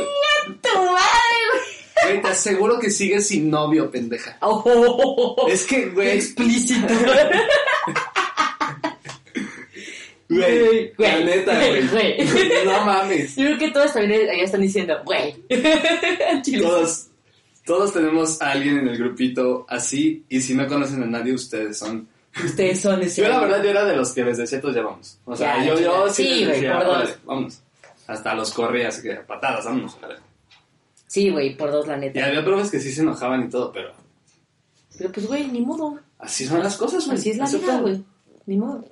[0.60, 0.98] tu madre,
[2.04, 4.36] Güey, te aseguro que sigues sin novio, pendeja.
[4.40, 4.54] güey.
[4.66, 6.92] Oh, Es que, güey, explícito.
[10.28, 11.88] güey, Güey, la neta, güey.
[11.88, 12.16] güey.
[12.64, 13.36] No mames.
[13.36, 15.34] Yo creo que todos también ya están diciendo, güey.
[16.60, 17.06] Todos,
[17.64, 21.79] todos tenemos a alguien en el grupito así, y si no conocen a nadie, ustedes
[21.79, 22.09] son.
[22.44, 23.22] Ustedes son ese.
[23.22, 25.18] Yo la verdad yo era de los que les decía, pues ya vamos.
[25.24, 26.96] O sea, Ya, yo, yo sí, Sí, güey, decía, por dos.
[26.96, 27.61] "Órale, vámonos.
[28.07, 29.96] Hasta los corría, así que patadas, vámonos.
[30.03, 30.20] órale.
[31.07, 32.27] Sí, güey, por dos, la Y neta.
[32.27, 33.92] había profes que sí se enojaban y todo, pero
[34.98, 35.98] Pero pues, güey, ni modo.
[36.18, 37.18] así son las cosas, güey.
[37.18, 38.05] Así es la vida, güey.
[38.46, 38.85] Ni modo.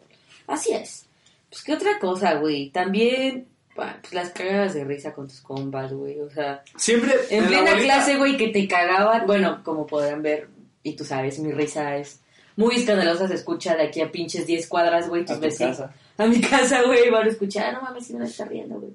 [0.47, 1.07] Así es.
[1.51, 2.71] Pues, ¿qué otra cosa, güey?
[2.71, 6.21] También, pues, las cagadas de risa con tus compas, güey.
[6.21, 9.27] O sea, Siempre en la plena clase, güey, que te cagaban.
[9.27, 10.49] Bueno, como podrán ver,
[10.83, 12.21] y tú sabes, mi risa es
[12.57, 13.29] muy escandalosa.
[13.29, 15.79] Se escucha de aquí a pinches 10 cuadras, güey, tus A tu vecinos.
[15.79, 15.95] casa.
[16.19, 17.67] A mi casa, güey, van a escuchar.
[17.69, 18.93] "Ah, No mames, si me está riendo, güey.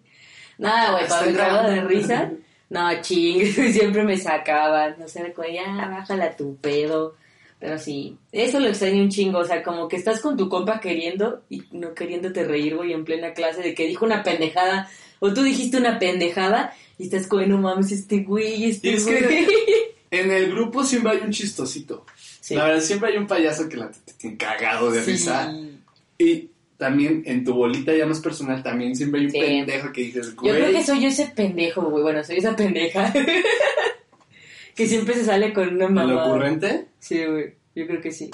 [0.60, 2.32] Nada, güey, para Estoy mi cagada de risa.
[2.70, 4.96] No, ching, siempre me sacaban.
[5.00, 7.16] No sé, como, ya, bájala tu pedo.
[7.60, 9.40] Pero sí, eso lo extraño un chingo.
[9.40, 13.04] O sea, como que estás con tu compa queriendo y no queriéndote reír, güey, en
[13.04, 14.90] plena clase de que dijo una pendejada.
[15.20, 19.06] O tú dijiste una pendejada y estás como, no mames, este güey, este Y es
[19.06, 19.20] güey.
[19.20, 19.48] que
[20.12, 22.06] en el grupo siempre hay un chistosito.
[22.40, 22.54] Sí.
[22.56, 25.12] La verdad, siempre hay un payaso que la te tiene cagado de Sí.
[25.14, 25.52] risa.
[26.20, 29.40] Y también en tu bolita ya más personal, también siempre hay un Sí.
[29.40, 30.54] pendejo que dices, Yo güey.
[30.56, 32.04] creo que soy yo ese pendejo, güey.
[32.04, 33.12] Bueno, soy esa pendeja.
[34.78, 36.26] que siempre se sale con una ¿El mamá.
[36.28, 36.88] ocurrente?
[37.00, 37.56] Sí, güey.
[37.76, 38.32] Yo creo que sí.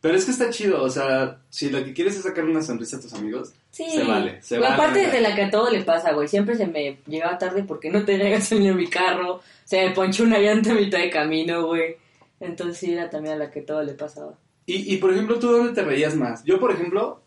[0.00, 2.98] Pero es que está chido, o sea, si lo que quieres es sacar una sonrisa
[2.98, 3.84] a tus amigos, Sí.
[3.90, 4.40] se vale.
[4.42, 6.28] Se Pero vale aparte de la que a todo le pasa, güey.
[6.28, 9.40] Siempre se me llegaba tarde porque no tenía gasolina en mi carro.
[9.64, 11.96] Se me ponchó una llanta a mitad de camino, güey.
[12.38, 14.34] Entonces sí, era también a la que todo le pasaba.
[14.66, 16.44] Y, y por ejemplo, ¿tú dónde te reías más?
[16.44, 17.20] Yo, por ejemplo,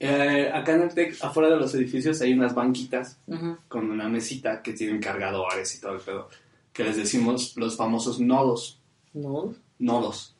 [0.00, 3.18] eh, acá en el TEC, afuera de los edificios, hay unas banquitas
[3.68, 6.28] con una mesita que tienen cargadores y todo el pedo,
[6.74, 8.80] que les decimos los famosos nodos.
[9.14, 9.54] No.
[9.78, 10.36] Nodos.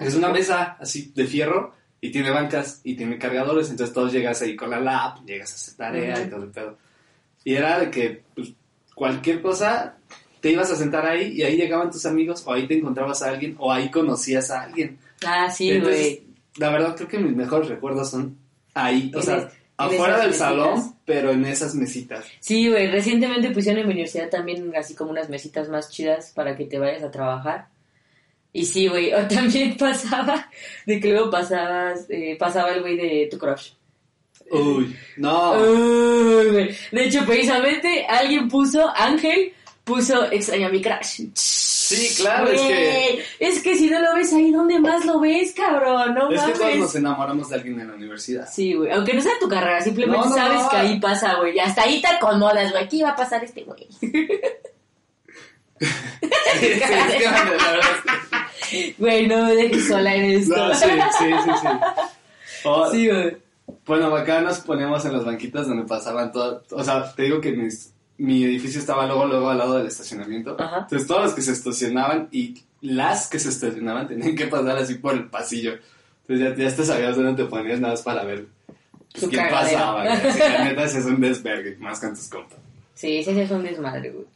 [0.00, 4.40] Es una mesa así de fierro y tiene bancas y tiene cargadores, entonces todos llegas
[4.40, 6.78] ahí con la lap, llegas a hacer tarea y todo el pedo.
[7.44, 8.54] Y era de que pues,
[8.94, 9.98] cualquier cosa
[10.40, 13.28] te ibas a sentar ahí y ahí llegaban tus amigos o ahí te encontrabas a
[13.28, 14.98] alguien o ahí conocías a alguien.
[15.26, 16.24] Ah, sí, güey.
[16.56, 18.38] la verdad creo que mis mejores recuerdos son
[18.72, 19.50] ahí, o sea,
[19.84, 20.48] afuera del mesitas.
[20.48, 22.24] salón, pero en esas mesitas.
[22.40, 22.88] Sí, güey.
[22.88, 26.78] Recientemente pusieron en mi universidad también así como unas mesitas más chidas para que te
[26.78, 27.68] vayas a trabajar.
[28.52, 29.12] Y sí, güey.
[29.14, 30.48] O también pasaba
[30.86, 33.72] de que luego pasabas, eh, pasaba el güey de tu crush.
[34.50, 35.52] Uy, no.
[35.52, 36.74] Uy.
[36.90, 39.52] De hecho, precisamente alguien puso, Ángel
[39.90, 41.26] puso extraño a mi crush.
[41.34, 45.52] Sí, claro, es que es que si no lo ves ahí, ¿dónde más lo ves,
[45.52, 46.14] cabrón?
[46.14, 48.48] No es que todos nos enamoramos de alguien en la universidad.
[48.50, 48.92] Sí, güey.
[48.92, 50.68] Aunque no sea tu carrera, simplemente No, no, sabes no.
[50.68, 51.56] que ahí pasa, güey.
[51.56, 52.84] Y hasta ahí te acomodas, güey.
[52.84, 53.88] Aquí va a pasar este güey.
[58.98, 60.56] Güey, no me dejes sola en esto.
[60.56, 60.84] No, sí,
[61.18, 61.68] sí, sí, sí.
[62.64, 63.36] O- Sí, güey.
[63.86, 66.62] Bueno, acá nos poníamos en las banquitas donde pasaban todo.
[66.70, 70.56] O sea, te digo que mis- mi edificio estaba luego, luego al lado del estacionamiento.
[70.58, 70.80] Ajá.
[70.80, 74.96] Entonces, todos los que se estacionaban y las que se estacionaban tenían que pasar así
[74.96, 75.78] por el pasillo.
[76.28, 78.46] Entonces, ya, ya te sabías dónde te ponías nada más para ver
[79.12, 79.56] pues, cagadero.
[79.56, 80.02] pasaba.
[80.12, 82.58] Así, la neta, es un desvergue, más con tus compas.
[82.94, 84.26] Sí, ese sí es un desmadre, güey.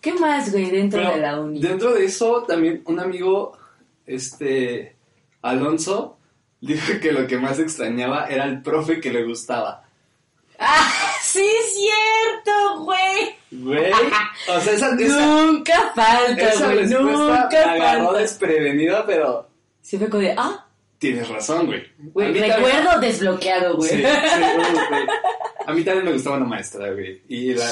[0.00, 1.60] ¿Qué más, güey, dentro Pero de la uni?
[1.60, 3.56] Dentro de eso, también un amigo,
[4.04, 4.96] este,
[5.42, 6.18] Alonso,
[6.60, 9.84] dijo que lo que más extrañaba era el profe que le gustaba.
[10.58, 10.90] ¡Ah,
[11.32, 13.36] sí es cierto, güey!
[13.50, 18.20] Güey, o sea, esa, esa, Nunca falta, esa güey, nunca me agarró falta.
[18.20, 19.48] desprevenida, pero
[19.80, 20.66] Sí fue como de, ah,
[20.98, 21.82] tienes razón, güey.
[21.98, 23.88] Güey, también- recuerdo desbloqueado, güey.
[23.90, 25.06] Sí, sí, güey.
[25.66, 27.22] A mí también me gustaba una maestra, güey.
[27.28, 27.66] Y la,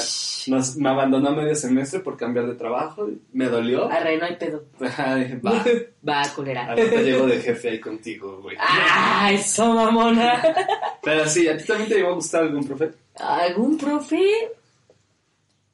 [0.47, 3.07] nos, me abandonó a medio semestre por cambiar de trabajo.
[3.33, 3.91] Me dolió.
[3.91, 4.63] Arre, no hay pedo.
[4.79, 5.63] Dije, va.
[6.07, 6.67] Va, culera.
[6.69, 8.55] Ahorita llego de jefe ahí contigo, güey.
[8.59, 10.41] ¡Ah, eso, mamona!
[11.03, 12.91] Pero sí, ¿a ti también te llegó a gustar algún profe?
[13.19, 14.21] ¿Algún profe?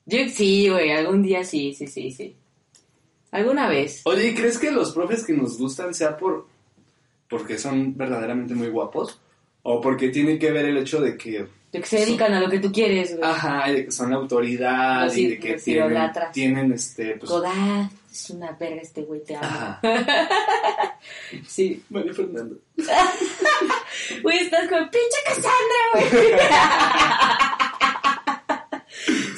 [0.06, 2.36] Yo sí, güey, algún día sí, sí, sí, sí.
[3.32, 4.02] ¿Alguna vez?
[4.06, 6.48] Oye, ¿y crees que los profes que nos gustan sea por
[7.30, 9.20] porque son verdaderamente muy guapos?
[9.64, 12.50] ¿O porque tiene que ver el hecho de que, De que se dedican a lo
[12.50, 13.28] que tú quieres, güey.
[13.28, 17.32] ajá, y de que son autoridad y de que tienen, tienen este, pues...
[17.32, 19.78] Godard, es una verga este güey, te amo.
[21.48, 21.84] Sí.
[21.90, 22.56] María Fernanda.
[24.22, 25.50] Güey, estás con pinche Cassandra,
[25.94, 26.08] güey.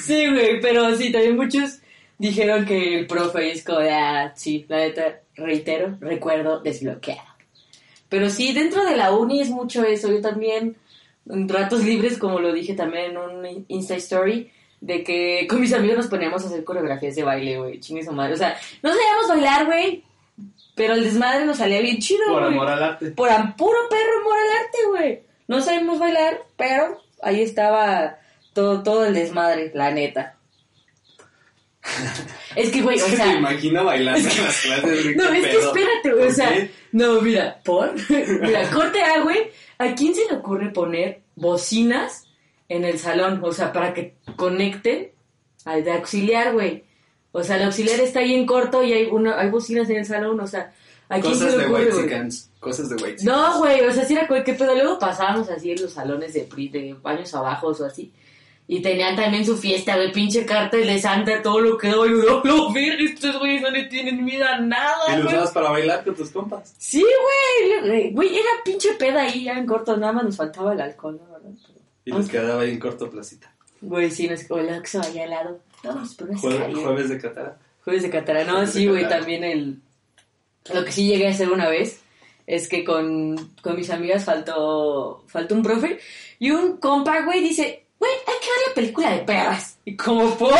[0.00, 1.80] sí, güey, pero sí, también muchos
[2.18, 7.28] dijeron que el profe es como de, ah, sí, la neta, reitero, recuerdo desbloqueado.
[8.08, 10.10] Pero sí, dentro de la uni es mucho eso.
[10.10, 10.76] Yo también,
[11.28, 15.72] en ratos libres, como lo dije también en un Insta Story, de que con mis
[15.72, 18.34] amigos nos poníamos a hacer coreografías de baile, güey, chingue su madre.
[18.34, 20.04] O sea, no sabíamos bailar, güey,
[20.74, 22.52] pero el desmadre nos salía bien chido, Por güey.
[22.52, 23.10] amor al arte.
[23.12, 25.20] Por puro perro amor al arte, güey.
[25.48, 28.18] No sabemos bailar, pero ahí estaba
[28.52, 30.36] todo, todo el desmadre, la neta.
[32.56, 33.26] es que, güey, o Se sea...
[33.26, 35.14] te imagina bailando en las clases, güey.
[35.14, 39.50] No, es que espérate, güey, o ¿Por sea, no, mira, por, mira, corte A, güey,
[39.78, 42.25] ¿a quién se le ocurre poner bocinas
[42.68, 43.40] en el salón?
[43.42, 45.12] O sea, para que conecten
[45.64, 46.84] al de auxiliar, güey.
[47.32, 50.06] O sea, el auxiliar está ahí en corto y hay una, hay bocinas en el
[50.06, 50.72] salón, o sea,
[51.08, 52.50] ¿a quién Cosas se le de ocurre, white chickens.
[52.60, 54.74] Cosas de white No, güey, o sea, sí era qué pedo.
[54.74, 58.12] Luego pasábamos así en los salones de, de baños abajo o así.
[58.68, 62.10] Y tenían también su fiesta, güey, pinche cartel de Santa, todo lo que doy.
[62.26, 65.70] No, no, ver, estos güeyes no le tienen miedo a nada, ¿Y lo usabas para
[65.70, 66.74] bailar con tus compas?
[66.78, 70.80] Sí, güey, güey, era pinche peda ahí, ya en corto, nada más nos faltaba el
[70.80, 71.32] alcohol, ¿no?
[71.32, 71.50] ¿verdad?
[72.06, 73.52] Y les quedaba ahí en corto placita.
[73.82, 75.60] Güey, sí, nos o el Oxxo allá al lado.
[75.84, 77.58] Vamos por una Jue- jueves de Catara.
[77.84, 79.80] Jueves de Catara, no, Jueves sí, güey, también el...
[80.72, 82.00] Lo que sí llegué a hacer una vez
[82.46, 85.98] es que con, con mis amigas faltó, faltó un profe
[86.38, 89.78] y un compa, güey, dice, güey, hay que ver la película de perras.
[89.84, 90.54] Y como por,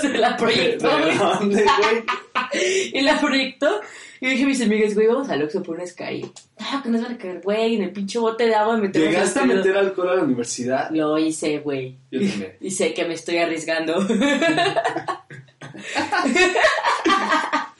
[0.00, 1.18] se la proyectó, ¿De güey.
[1.18, 2.04] dónde, güey?
[2.94, 3.80] Y la proyectó.
[4.20, 6.30] Y dije a mis amigas, güey, vamos al Oxxo por una Sky.
[6.60, 9.40] No, que nos van a caer, güey, en el pinche bote de agua metemos ¿Llegaste
[9.40, 10.90] a meter alcohol a la universidad?
[10.90, 11.96] Lo hice, güey.
[12.10, 12.56] Yo también.
[12.60, 14.06] Y sé que me estoy arriesgando.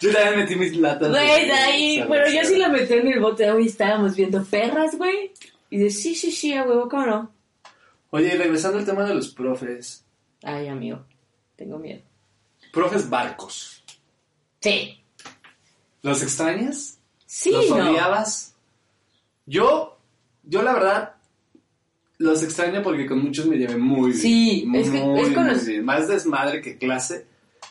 [0.01, 1.09] Yo también metí mis latas.
[1.11, 4.15] Güey, de ahí, bueno, yo sí la metí en el bote de agua y estábamos
[4.17, 5.33] viendo perras, güey.
[5.71, 7.33] Y de sí, sí, sí, a huevo, ¿cómo no?
[8.11, 10.05] Oye, regresando al tema de los profes.
[10.43, 11.05] Ay, amigo,
[11.57, 12.03] tengo miedo.
[12.73, 13.83] Profes barcos.
[14.61, 15.04] Sí.
[16.05, 16.99] ¿Los extrañas?
[17.27, 17.91] Sí, ¿Los no.
[17.91, 18.55] odiabas?
[19.47, 19.99] Yo,
[20.45, 21.15] yo la verdad,
[22.19, 24.21] los extraño porque con muchos me llevé muy bien.
[24.23, 25.85] Sí, es que- muy, es con muy los- bien.
[25.85, 27.27] Más desmadre que clase,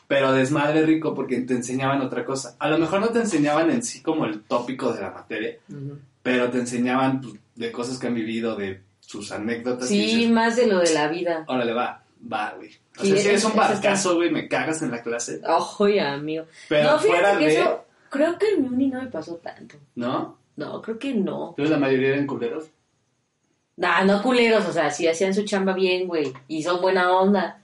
[0.08, 2.56] pero desmadre rico porque te enseñaban otra cosa.
[2.60, 5.98] A lo mejor no te enseñaban en sí como el tópico de la materia, Ujú.
[6.22, 9.88] pero te enseñaban pues, de cosas que han vivido, de sus anécdotas.
[9.88, 11.46] Sí, dices, más de lo de la vida.
[11.48, 12.72] Órale, va, va, güey.
[12.98, 15.40] O sea, si eres un barcazo, güey, me cagas en la clase.
[15.48, 16.46] Ojo, ya, amigo.
[16.70, 17.60] Pero no, fuera que de...
[17.62, 19.76] eso, creo que en mi uni no me pasó tanto.
[19.96, 20.38] ¿No?
[20.56, 21.50] No, creo que no.
[21.50, 22.66] Entonces la mayoría eran culeros.
[23.76, 26.32] Nah, no culeros, o sea, sí hacían su chamba bien, güey.
[26.48, 27.62] Y son buena onda.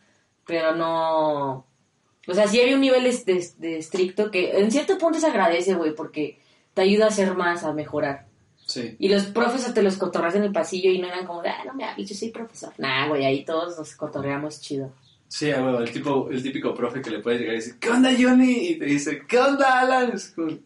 [0.48, 1.66] Pero no.
[2.28, 5.28] O sea, sí había un nivel de, de- de estricto que en cierto punto se
[5.28, 6.40] agradece, güey, porque
[6.74, 8.26] te ayuda a hacer más, a mejorar.
[8.66, 8.96] Sí.
[9.00, 11.64] Y los profes te los cotorreas en el pasillo y no eran como, de, ah,
[11.66, 12.74] no me hables, yo soy profesor.
[12.78, 14.92] Nah, güey, ahí todos nos cotorreamos chido.
[15.30, 17.90] Sí, a huevo, el, tipo, el típico profe que le puede llegar y decir, ¿qué
[17.92, 18.70] onda, Johnny?
[18.70, 20.12] Y te dice, ¿qué onda, Alan?
[20.12, 20.58] Es como,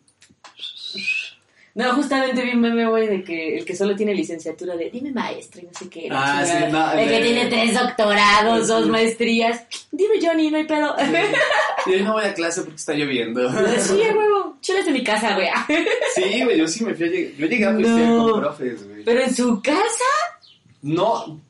[1.75, 5.11] No, justamente vi un meme, güey, de que el que solo tiene licenciatura de dime
[5.11, 6.07] maestro y no sé qué.
[6.11, 8.67] Ah, sí, no, el que de- tiene tres doctorados, Sí.
[8.73, 9.65] dos maestrías.
[9.91, 10.95] Dime, Johnny, no hay pedo.
[11.85, 13.51] Y hoy no voy a clase porque está lloviendo.
[13.81, 14.55] Sí, huevo.
[14.61, 15.47] Chulas de mi casa, güey.
[16.15, 17.33] Sí, güey, yo sí me fui a llegar.
[17.37, 18.31] Yo llegué a No.
[18.31, 19.03] con profes, güey.
[19.03, 20.05] Pero en su casa.
[20.83, 21.41] No,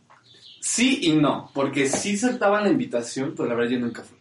[0.63, 4.17] sí y no, porque sí soltaban la invitación, pero la verdad yo nunca fui.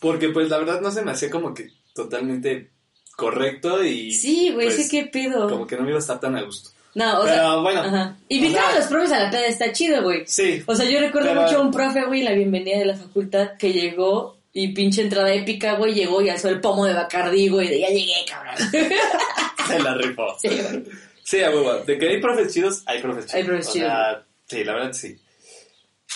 [0.00, 2.70] Porque pues la verdad no se me hacía como que totalmente
[3.16, 4.12] correcto y...
[4.12, 5.48] Sí, güey, pues, sí, qué pedo.
[5.48, 6.70] Como que no me iba a estar tan a gusto.
[6.94, 7.56] No, o Pero sea.
[7.56, 7.80] bueno.
[7.82, 8.16] Ajá.
[8.18, 10.22] o Invitar sea, a los profes a la peda está chido, güey.
[10.26, 10.62] Sí.
[10.66, 13.56] O sea, yo recuerdo Pero- mucho a un profe, güey, la bienvenida de la facultad
[13.58, 17.68] que llegó Y pinche entrada épica, güey, llegó y alzó el pomo de Bacardí, güey,
[17.68, 18.54] de ya llegué, cabrón.
[19.68, 20.26] Se la rifó.
[20.40, 20.84] Sí, güey.
[21.22, 21.74] Sí, a huevo.
[21.84, 23.34] De que hay profes chidos, hay profes chidos.
[23.34, 23.92] Hay profes chidos.
[24.46, 25.16] sí, la verdad sí.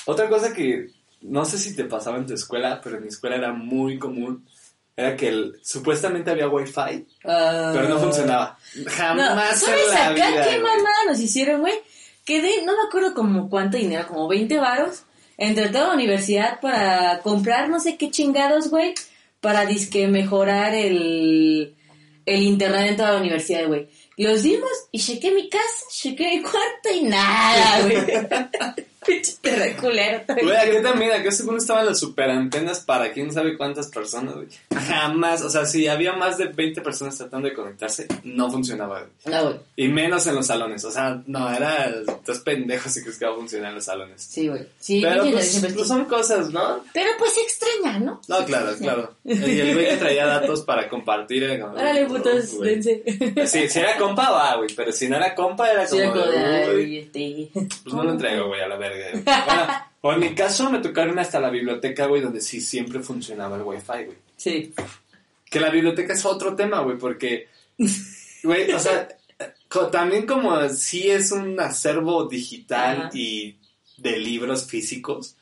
[0.06, 0.88] Otra cosa que
[1.22, 4.46] no sé si te pasaba en tu escuela, pero en mi escuela era muy común,
[4.96, 7.70] era que el- supuestamente había wifi, Ah.
[7.72, 8.58] pero no funcionaba.
[8.76, 10.44] No, Jamás ¿sabes en la acá vida.
[10.48, 11.74] qué mamá nos hicieron, güey?
[12.24, 15.02] Que de, no me acuerdo como cuánto dinero, como 20 varos,
[15.38, 18.94] entre toda la universidad para comprar no sé qué chingados, güey,
[19.40, 21.74] para disque mejorar el,
[22.26, 23.88] el internet en toda la universidad, güey.
[24.18, 27.96] Los dimos y chequé mi casa, chequé mi cuarto y nada, güey.
[29.04, 29.32] Pinche.
[30.42, 34.46] Güey, aquí también, aquí según estaban las superantenas para quién sabe cuántas personas, güey.
[34.86, 39.10] Jamás, o sea, si había más de 20 personas tratando de conectarse, no funcionaba, güey.
[39.34, 39.56] No, güey.
[39.76, 43.32] Y menos en los salones, o sea, no, era, estás pendejo si crees que va
[43.32, 44.22] a funcionar en los salones.
[44.22, 44.66] Sí, güey.
[44.78, 46.84] Sí, Pero pues, pues son cosas, ¿no?
[46.94, 48.20] Pero pues extraña, ¿no?
[48.28, 49.14] No, claro, claro.
[49.24, 51.74] Y el güey que traía datos para compartir era como...
[51.76, 53.02] Órale, putos, dense.
[53.46, 56.02] Sí, si era compa, va, güey, pero si no era compa, era Sí, como...
[56.02, 57.50] era como de, de, "Uy, ay, este...
[57.82, 58.91] Pues no lo entrego, güey, a la verga.
[59.24, 63.56] Bueno, o en mi caso me tocaron hasta la biblioteca, güey, donde sí siempre funcionaba
[63.56, 64.16] el wifi, güey.
[64.36, 64.74] Sí.
[65.48, 67.48] Que la biblioteca es otro tema, güey, porque,
[68.42, 69.08] güey, o sea,
[69.90, 73.10] también como sí es un acervo digital Ajá.
[73.12, 73.56] y
[73.96, 75.36] de libros físicos,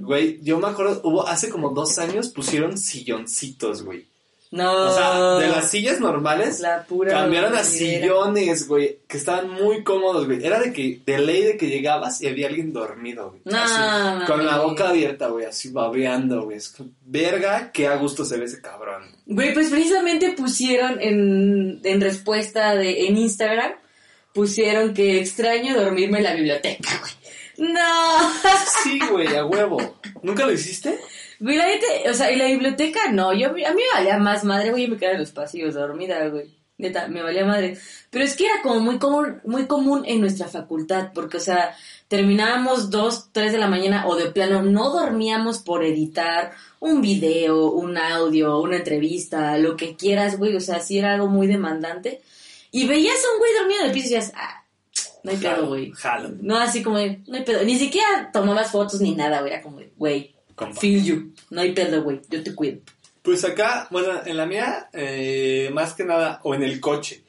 [0.00, 4.06] güey, yo me acuerdo, hubo hace como dos años pusieron silloncitos, güey.
[4.54, 4.72] No.
[4.86, 9.82] O sea, de las sillas normales La pura cambiaron a sillones, güey, que estaban muy
[9.82, 10.46] cómodos, güey.
[10.46, 13.42] Era de que, de ley de que llegabas y había alguien dormido, güey.
[13.46, 16.58] No, Así, con la boca abierta, güey, así babeando, güey.
[17.04, 19.02] Verga, qué a gusto se ve ese cabrón.
[19.26, 23.72] Güey, pues precisamente pusieron en, en respuesta de, en Instagram,
[24.32, 27.12] pusieron que extraño dormirme en la biblioteca, güey.
[27.72, 28.30] No.
[28.84, 29.98] Sí, güey, a huevo.
[30.22, 30.96] ¿Nunca lo hiciste?
[31.40, 31.66] Güey, la
[32.10, 34.90] o sea, y la biblioteca no, yo, a mí me valía más madre, güey, yo
[34.90, 36.54] me quedaba en los pasillos dormida, güey.
[36.76, 37.78] Neta, me valía madre.
[38.10, 41.76] Pero es que era como muy común, muy común en nuestra facultad, porque, o sea,
[42.08, 47.70] terminábamos dos, tres de la mañana o de plano no dormíamos por editar un video,
[47.70, 52.22] un audio, una entrevista, lo que quieras, güey, o sea, sí era algo muy demandante.
[52.72, 54.64] Y veías a un güey dormido en el piso y decías, ah,
[55.22, 55.92] no hay pedo, güey.
[56.42, 57.64] No, así como no hay pedo.
[57.64, 59.52] Ni siquiera tomabas fotos ni nada, güey.
[59.52, 60.80] Era como güey, Compa.
[60.80, 61.32] feel you.
[61.50, 62.20] No hay pedo, güey.
[62.28, 62.78] Yo te cuido.
[63.22, 67.22] Pues acá, bueno, en la mía, eh, más que nada, o en el coche.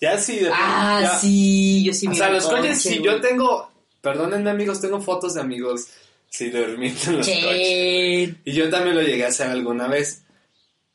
[0.00, 2.74] Ya sí, de Ah, ya- sí, yo sí O me sea, iba los coches, coche,
[2.76, 3.04] si güey.
[3.04, 5.86] yo tengo, perdónenme amigos, tengo fotos de amigos,
[6.28, 7.42] sí, durmiendo en los coches.
[7.44, 8.34] Che.
[8.44, 10.22] Y yo también lo llegué a hacer alguna vez.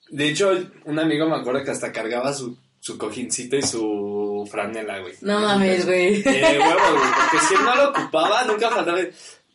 [0.10, 0.52] De hecho,
[0.86, 5.14] un amigo me acuerdo que hasta cargaba su, su cojincito y su franela, güey.
[5.22, 6.22] No mames, güey.
[6.26, 9.00] Eh, huevo, güey, porque si él no lo ocupaba, nunca faltaba.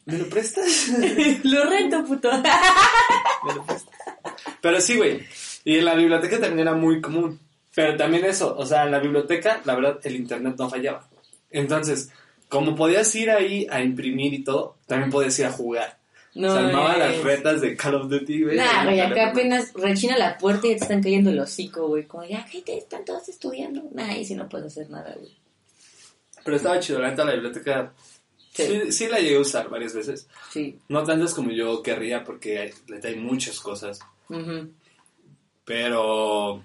[0.05, 0.89] ¿Me lo prestas?
[1.45, 2.31] Lo rento, puto.
[3.45, 3.95] ¿Me lo prestas?
[4.61, 5.21] Pero sí, güey.
[5.65, 7.39] Y en la biblioteca también era muy común.
[7.75, 11.09] Pero también eso, o sea, en la biblioteca, la verdad, el internet no fallaba.
[11.51, 12.11] Entonces,
[12.49, 15.99] como podías ir ahí a imprimir y todo, también podías ir a jugar.
[16.35, 17.09] No, Se armaban güey.
[17.09, 18.57] las retas de Call of Duty, güey.
[18.57, 22.05] Nah, güey, acá apenas rechina la puerta y ya te están cayendo el hocico, güey.
[22.07, 23.83] Como, ya, gente, están todos estudiando.
[23.93, 25.37] Nah, y si no puedes hacer nada, güey.
[26.45, 27.93] Pero estaba chido, la neta, la biblioteca.
[28.53, 28.65] Sí.
[28.67, 28.93] Sí.
[28.93, 30.29] sí, la llegué a usar varias veces.
[30.51, 30.79] Sí.
[30.89, 32.71] No tantas como yo querría, porque hay,
[33.03, 33.99] hay muchas cosas.
[35.65, 36.63] Pero.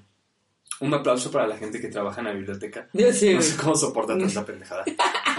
[0.80, 2.88] Un aplauso para la gente que trabaja en la biblioteca.
[3.14, 4.84] Sí, No sé cómo soporta tanta pendejada.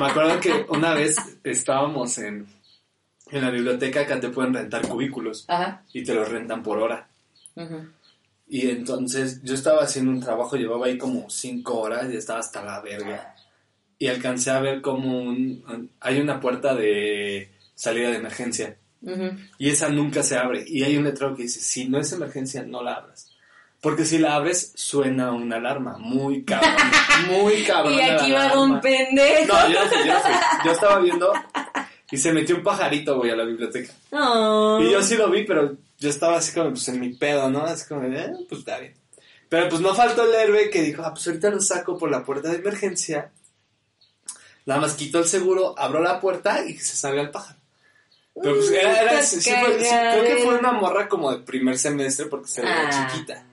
[0.00, 2.46] Me acuerdo que una vez estábamos en,
[3.30, 5.84] en la biblioteca, acá te pueden rentar cubículos Ajá.
[5.92, 7.08] y te los rentan por hora.
[8.48, 12.64] Y entonces yo estaba haciendo un trabajo, llevaba ahí como cinco horas y estaba hasta
[12.64, 13.34] la verga.
[13.98, 19.30] Y alcancé a ver como un, hay una puerta de salida de emergencia Ujú.
[19.58, 20.64] y esa nunca se abre.
[20.66, 23.32] Y hay un letrero que dice, si no es emergencia, no la abras.
[23.80, 25.96] Porque si la abres, suena una alarma.
[25.98, 26.72] Muy cabrón.
[27.28, 27.94] Muy cabrón.
[27.94, 29.46] Y aquí va un pendejo.
[29.52, 30.32] No, yo no fui, yo no fui.
[30.64, 31.32] Yo estaba viendo
[32.10, 33.92] y se metió un pajarito, güey, a la biblioteca.
[34.10, 34.82] No.
[34.82, 37.60] Y yo sí lo vi, pero yo estaba así como, pues, en mi pedo, ¿no?
[37.64, 38.94] Así como, eh, pues, está bien.
[39.48, 42.24] Pero, pues, no faltó el héroe que dijo, ah, pues, ahorita lo saco por la
[42.24, 43.30] puerta de emergencia.
[44.68, 47.58] Nada más quito el seguro, abro la puerta y que se salga el pájaro.
[48.40, 51.38] Pero, pues, era, era, sí, sí fue- sí, creo que fue una morra como de
[51.38, 53.08] primer semestre porque se veía Ah.
[53.10, 53.44] chiquita.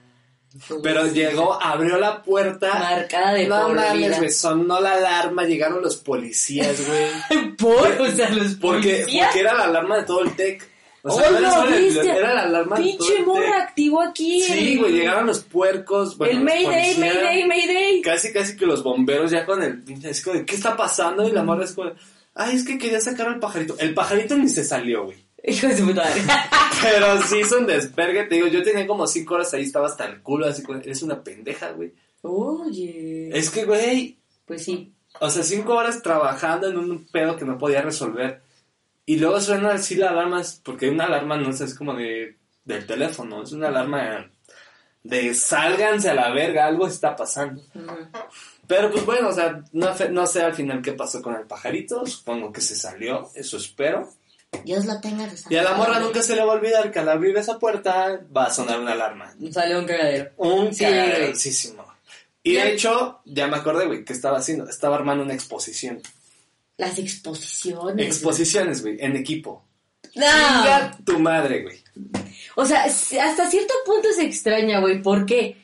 [0.82, 2.72] Pero llegó, abrió la puerta.
[2.78, 7.56] Marcada de No por mames, güey, sonó la alarma, llegaron los policías, güey.
[7.56, 8.00] ¿Por?
[8.00, 9.26] O sea, los Porque, policías.
[9.28, 10.68] porque era la alarma de todo el TEC.
[11.08, 12.08] O ¡Oh, no viste!
[12.08, 14.42] era la alarma Pinche morra activo aquí.
[14.42, 16.16] Sí, güey, llegaron los puercos.
[16.18, 18.02] Bueno, el Mayday, Mayday, Mayday.
[18.02, 21.26] Casi, casi que los bomberos ya con el pinche disco de ¿qué está pasando?
[21.28, 21.92] Y la morra es como,
[22.34, 23.76] ay, es que quería sacar al pajarito.
[23.78, 25.24] El pajarito ni se salió, güey.
[25.44, 26.22] Hijo de su puta madre.
[26.82, 30.04] Pero sí hizo un despergue, te digo, yo tenía como cinco horas ahí, estaba hasta
[30.06, 31.92] el culo, así como, eres una pendeja, güey.
[32.22, 33.30] Oye.
[33.32, 34.92] Es que, güey, Pues sí.
[35.20, 38.42] o sea, cinco horas trabajando en un pedo que no podía resolver.
[39.06, 42.86] Y luego suena así la alarma, porque una alarma no sé, es como de, del
[42.86, 44.30] teléfono, es una alarma
[45.04, 47.62] de sálganse a la verga, algo está pasando.
[48.66, 52.52] Pero pues bueno, o sea, no, sé al final qué pasó con el pajarito, supongo
[52.52, 54.10] que se salió, eso espero.
[54.64, 57.08] Dios la tenga Y a la morra nunca se le va a olvidar que al
[57.08, 59.32] abrir esa puerta va a sonar una alarma.
[59.52, 60.32] Salió un cagadero.
[60.36, 61.74] Un Sí.
[62.42, 66.00] Y de hecho, ya me acordé, güey, que estaba haciendo, estaba armando una exposición.
[66.76, 68.06] Las exposiciones.
[68.06, 69.64] Exposiciones, güey, en equipo.
[70.14, 70.24] No.
[71.04, 71.78] Tu madre, güey.
[72.54, 75.02] O sea, hasta cierto punto es extraña, güey.
[75.02, 75.56] ¿Por qué?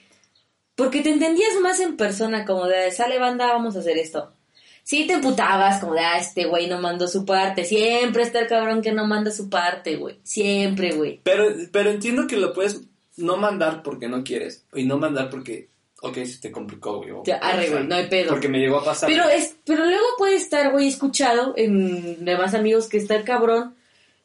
[0.74, 4.32] Porque te entendías más en persona, como de, sale banda, vamos a hacer esto.
[4.84, 7.64] Sí te emputabas, como de, ah, este güey no mandó su parte.
[7.64, 10.18] Siempre está el cabrón que no manda su parte, güey.
[10.24, 11.20] Siempre, güey.
[11.22, 12.80] Pero, pero entiendo que lo puedes
[13.16, 14.66] no mandar porque no quieres.
[14.74, 15.68] Y no mandar porque,
[16.02, 17.10] ok, se te complicó, güey.
[17.12, 18.30] o- Ya, arre, güey, no hay pedo.
[18.30, 19.08] Porque me llegó a pasar.
[19.08, 23.74] Pero es, pero luego puede estar, güey, escuchado en demás amigos que está el cabrón.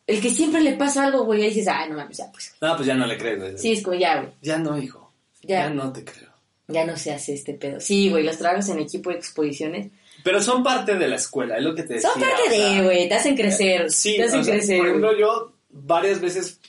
[0.06, 2.56] El que siempre le pasa algo, güey, y dices, ah, no mames, ya, pues.
[2.62, 3.58] No, pues ya no le crees, güey.
[3.58, 4.32] Sí, es como, ya, güey.
[4.42, 5.12] Ya no, hijo.
[5.44, 5.64] Ya.
[5.64, 6.30] ya no te creo.
[6.70, 7.80] Ya no se hace este pedo.
[7.80, 9.90] Sí, güey, los trabajos en equipo de exposiciones
[10.24, 12.10] Pero son parte de la escuela, es lo que te decía.
[12.10, 13.90] son parte de, güey, te hacen crecer.
[13.92, 14.78] Sí, te hacen o sea, crecer.
[14.80, 16.60] por ejemplo, yo varias veces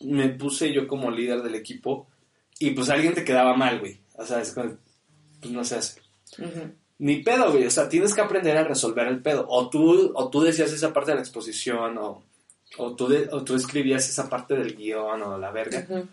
[0.00, 2.08] me puse yo como líder del equipo
[2.58, 3.98] y pues alguien te quedaba mal, güey.
[4.14, 4.76] O sea, es como,
[5.40, 6.00] pues no se hace.
[6.98, 7.66] Ni pedo, güey.
[7.66, 9.44] O sea, tienes que aprender a resolver el pedo.
[9.48, 12.22] O tú, o tú decías esa parte de la exposición, o,
[12.78, 15.84] o, tú, de- o tú escribías esa parte del guion, o la verga.
[15.88, 16.06] Ujú.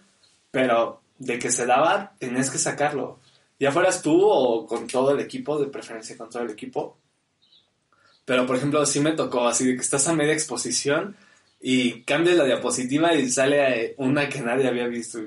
[0.51, 3.19] Pero de que se daba, tenías que sacarlo.
[3.59, 6.97] Ya fueras tú o con todo el equipo, de preferencia con todo el equipo.
[8.25, 11.15] Pero, por ejemplo, sí me tocó así de que estás a media exposición
[11.59, 15.19] y cambias la diapositiva y sale eh, una que nadie había visto.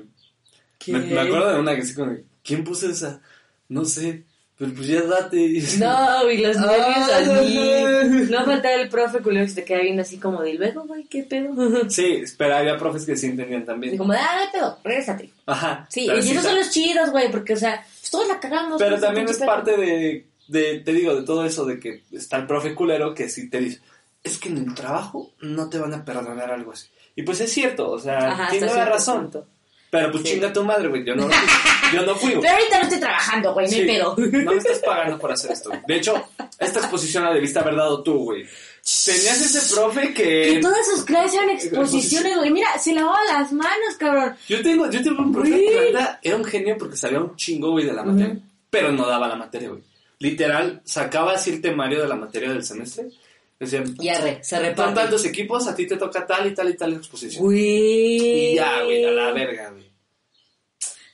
[0.87, 2.15] Me, me acuerdo de una que así como,
[2.45, 3.19] ¿quién puso esa?
[3.67, 4.23] No sé,
[4.57, 5.61] pero pues ya date.
[5.79, 8.31] No, güey, los nervios Ay, así.
[8.31, 10.83] No falta el profe culero que se te queda viendo así como de, ¿y luego,
[10.83, 11.53] güey, ¿qué pedo?
[11.89, 13.97] Sí, pero había profes que sí entendían Y también.
[13.97, 15.31] como, ah, hay pedo, regrésate.
[15.47, 15.85] Ajá.
[15.89, 18.39] Sí, pero y sí esos son los chidos, güey, porque, o sea, pues todos la
[18.39, 18.79] cagamos.
[18.79, 22.45] Pero también es parte de, de, te digo, de todo eso, de que está el
[22.47, 23.81] profe culero que si te dice,
[24.23, 26.87] es que en el trabajo no te van a perdonar algo así.
[27.15, 29.21] Y pues es cierto, o sea, Ajá, tiene la razón.
[29.23, 29.47] punto.
[29.99, 30.29] Pero pues Sí.
[30.33, 31.27] chinga tu madre, güey, yo no,
[31.93, 32.33] yo no fui.
[32.41, 34.15] Pero ahorita no estoy trabajando, güey, no hay pedo.
[34.17, 35.71] No me estás pagando por hacer esto.
[35.87, 36.29] De hecho,
[36.59, 38.45] esta exposición la debiste haber dado tú, güey.
[39.05, 40.59] Tenías ese profe Que que...
[40.61, 42.51] todas sus clases eran exposiciones, güey.
[42.51, 44.35] Mira, se lavaba las manos, cabrón.
[44.47, 47.85] Yo tengo, yo tengo un profe que era un genio porque sabía un chingo, güey,
[47.85, 48.37] de la materia.
[48.69, 49.81] Pero no daba la materia, güey.
[50.19, 53.05] Literal, sacaba así el temario de la materia del semestre.
[53.59, 54.93] Decía, Y arre, se son reparte.
[55.01, 57.41] tantos equipos, a ti te toca tal y tal y tal exposición.
[57.43, 58.51] Güey.
[58.51, 59.84] Y ya, güey, a la verga, güey.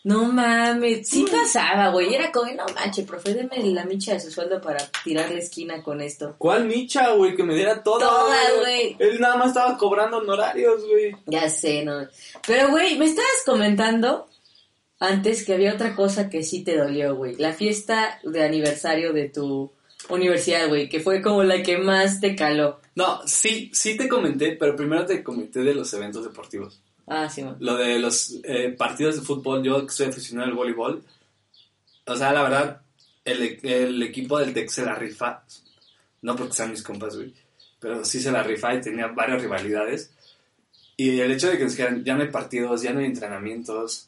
[0.03, 2.13] No mames, sí pasaba, güey.
[2.13, 5.83] Era como, no manches, profe, deme la micha de su sueldo para tirar la esquina
[5.83, 6.35] con esto.
[6.39, 7.35] ¿Cuál micha, güey?
[7.35, 7.99] Que me diera todo.
[7.99, 8.95] Toda, güey.
[8.97, 11.15] Él nada más estaba cobrando honorarios, güey.
[11.27, 12.07] Ya sé, no.
[12.47, 14.27] Pero, güey, me estabas comentando
[14.99, 17.35] antes que había otra cosa que sí te dolió, güey.
[17.35, 19.71] La fiesta de aniversario de tu
[20.09, 22.79] universidad, güey, que fue como la que más te caló.
[22.95, 26.81] No, sí, sí te comenté, pero primero te comenté de los eventos deportivos.
[27.13, 27.57] Ah, sí, man.
[27.59, 31.03] Lo de los eh, partidos de fútbol, yo que soy aficionado al voleibol.
[32.05, 32.81] O sea, la verdad,
[33.25, 35.43] el, el equipo del TEC se la rifa.
[36.21, 37.33] No porque sean mis compas, güey.
[37.81, 40.09] Pero sí se la rifa y tenía varias rivalidades.
[40.95, 44.07] Y el hecho de que nos dijeran, ya no hay partidos, ya no hay entrenamientos,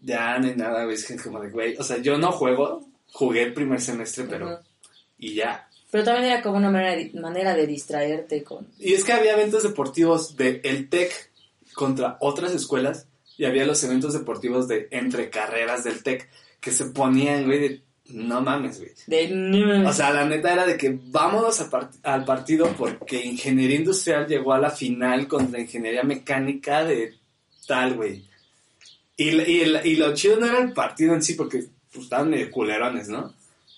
[0.00, 0.94] ya no hay nada, güey.
[0.94, 1.76] Es como de, güey.
[1.78, 4.60] O sea, yo no juego, jugué el primer semestre, pero.
[5.18, 5.68] Y ya.
[5.90, 8.68] Pero también era como una manera de, manera de distraerte con...
[8.78, 11.29] Y es que había eventos deportivos de el TEC
[11.74, 13.06] contra otras escuelas
[13.36, 16.28] y había los eventos deportivos de entre carreras del TEC
[16.60, 18.90] que se ponían, güey, de no mames, güey.
[19.06, 19.84] De...
[19.86, 24.52] O sea, la neta era de que vámonos part- al partido porque ingeniería industrial llegó
[24.52, 27.14] a la final contra ingeniería mecánica de
[27.66, 28.24] tal, güey.
[29.16, 33.08] Y, y lo chido no era el partido en sí porque pues, estaban medio culerones,
[33.08, 33.32] ¿no?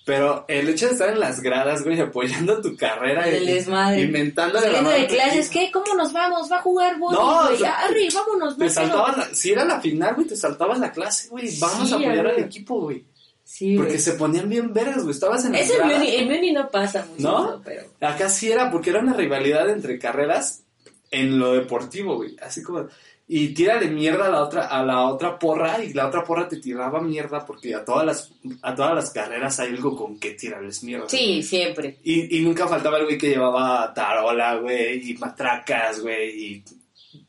[0.04, 4.00] Pero el hecho de estar en las gradas, güey, apoyando tu carrera El y desmadre.
[4.00, 5.70] inventando Saliendo de clases, ¿qué?
[5.72, 6.50] ¿Cómo nos vamos?
[6.50, 7.12] ¿Va a jugar vos?
[7.12, 7.54] No, güey?
[7.54, 10.80] o sea, Arre, vámonos, no Te saltabas, la- si era la final, güey, te saltabas
[10.80, 11.48] la clase, güey.
[11.60, 13.04] Vamos Sí, a apoyar al equipo, güey.
[13.44, 14.02] Sí, Porque güey.
[14.02, 15.10] se ponían bien vergas, güey.
[15.10, 17.44] Estabas en la Ese en Muni, en Muni no pasa mucho, ¿No?
[17.50, 17.82] eso, pero...
[18.00, 20.62] Acá sí era, porque era una rivalidad entre carreras
[21.10, 22.34] en lo deportivo, güey.
[22.42, 22.86] Así como...
[23.28, 26.58] Y tírale mierda a la otra, a la otra porra, y la otra porra te
[26.58, 30.82] tiraba mierda, porque a todas las, a todas las carreras hay algo con que tirarles
[30.82, 31.08] mierda.
[31.08, 31.98] Sí, siempre.
[32.02, 36.64] Y, y nunca faltaba el güey que llevaba tarola, güey, y matracas, güey, y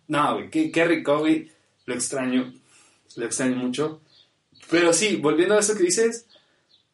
[0.08, 1.50] No, güey, qué, qué rico, güey.
[1.86, 2.54] Lo extraño.
[3.16, 4.02] Lo extraño mucho.
[4.70, 6.26] Pero sí, volviendo a eso que dices,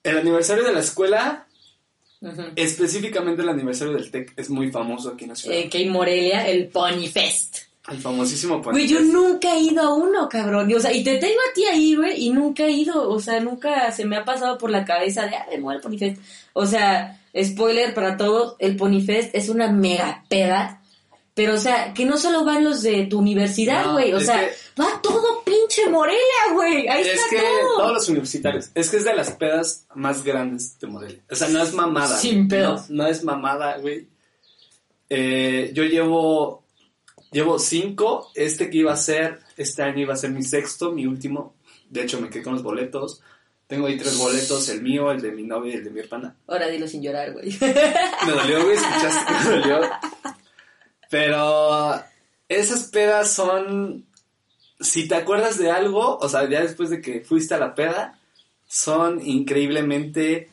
[0.04, 1.48] el aniversario de la escuela,
[2.22, 2.44] Ujú.
[2.56, 5.58] específicamente el aniversario del TEC, es muy famoso aquí en la ciudad.
[5.58, 7.69] Eh, que en Morelia, el Pony Fest.
[7.88, 10.70] El famosísimo Güey, yo nunca he ido a uno, cabrón.
[10.70, 13.10] Y, o sea, y te tengo a ti ahí, güey, y nunca he ido.
[13.10, 15.84] O sea, nunca se me ha pasado por la cabeza de, ah, me muero el
[15.84, 16.22] Ponifest.
[16.54, 20.76] O sea, spoiler para todos, el Ponifest es una mega peda.
[21.34, 24.14] Pero, o sea, que no solo van los de tu universidad, No, güey.
[24.14, 26.20] o sea, que- va todo pinche Morelia,
[26.54, 26.86] güey.
[26.90, 27.78] Ahí Es está que todo.
[27.78, 31.20] todos los universitarios, es que es de las pedas más grandes de Morelia.
[31.32, 32.18] O sea, no es mamada.
[32.18, 32.90] Sin pedos.
[32.90, 34.06] No, no es mamada, güey.
[35.10, 36.59] Eh, yo llevo,
[37.32, 38.32] llevo cinco.
[38.36, 41.56] Este que iba a ser, este año iba a ser mi sexto, mi último.
[41.90, 43.22] De hecho, me quedé con los boletos.
[43.68, 46.36] Tengo ahí tres boletos, el mío, el de mi novia y el de mi hermana.
[46.48, 47.52] Ahora dilo sin llorar, güey.
[48.26, 49.90] Me dolió, güey, escuchaste que me dolió.
[51.10, 52.04] Pero
[52.48, 54.08] esas pedas son.
[54.80, 58.20] Si te acuerdas de algo, o sea, ya después de que fuiste a la peda,
[58.68, 60.50] son increíblemente.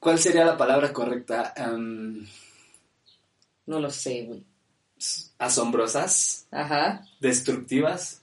[0.00, 1.54] ¿Cuál sería la palabra correcta?
[3.66, 4.42] No lo sé, güey.
[5.38, 7.04] Asombrosas, Ajá.
[7.20, 8.22] destructivas,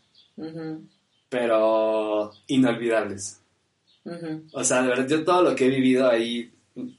[1.29, 3.39] pero inolvidables.
[4.53, 6.51] O sea, de verdad, yo todo lo que he vivido ahí,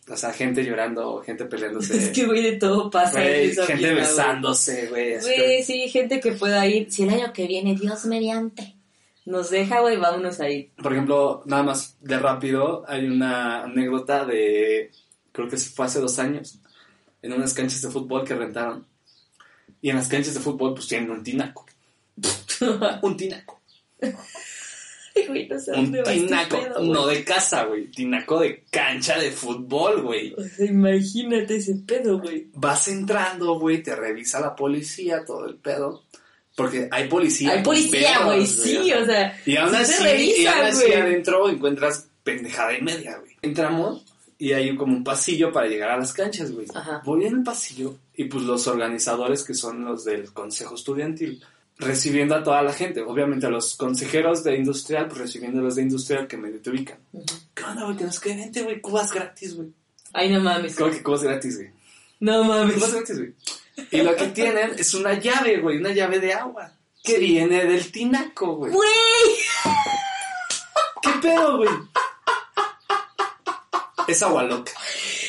[0.08, 1.96] o sea, gente llorando, gente peleándose.
[1.98, 3.20] Es que, güey, de todo pasa.
[3.20, 5.18] Güey, gente vida, besándose, güey.
[5.18, 6.90] Güey, sí, gente que pueda ir.
[6.92, 8.76] Si el año que viene, Dios mediante,
[9.24, 10.70] nos deja, güey, vámonos a ir.
[10.76, 14.90] Por ejemplo, nada más de rápido, hay una anécdota de,
[15.32, 16.58] creo que fue hace dos años,
[17.22, 18.86] en unas canchas de fútbol que rentaron.
[19.82, 21.66] Y en las canchas de fútbol, pues tienen un tinaco.
[23.02, 23.60] un tinaco.
[25.26, 26.60] Güey, no sé Un dónde va este tinaco.
[26.60, 26.88] pedo, güey.
[26.90, 27.90] no de casa, güey.
[27.90, 30.34] Tinaco de cancha de fútbol, güey.
[30.34, 32.48] O sea, imagínate ese pedo, güey.
[32.54, 36.04] Vas entrando, güey, te revisa la policía, todo el pedo.
[36.54, 37.52] Porque hay policía.
[37.52, 39.38] Hay policía, güey, sí, o sea.
[39.46, 43.36] Y aún sí así, y aún así adentro encuentras pendejada y media, güey.
[43.42, 44.04] Entramos
[44.40, 46.66] y hay como un pasillo para llegar a las canchas, güey.
[46.74, 47.02] Ajá.
[47.04, 51.44] Voy en el pasillo y pues los organizadores que son los del consejo estudiantil
[51.76, 53.02] recibiendo a toda la gente.
[53.02, 56.96] Obviamente a los consejeros de industrial, pues recibiendo a los de industrial que te ubican.
[57.54, 57.98] ¿Qué onda, güey?
[57.98, 58.80] Que nos quede gente, güey.
[58.80, 59.68] Cubas gratis, güey.
[60.14, 60.74] Ay, no mames.
[60.74, 61.70] ¿Cómo que cubas gratis, güey?
[62.20, 62.76] No mames.
[62.76, 63.34] Cubas gratis, güey.
[63.90, 65.76] Y lo que tienen es una llave, güey.
[65.76, 66.72] Una llave de agua.
[67.04, 68.72] Que viene del tinaco, güey.
[68.72, 68.88] Güey.
[71.02, 71.68] ¿Qué pedo, güey?
[74.10, 74.72] Es agua loca.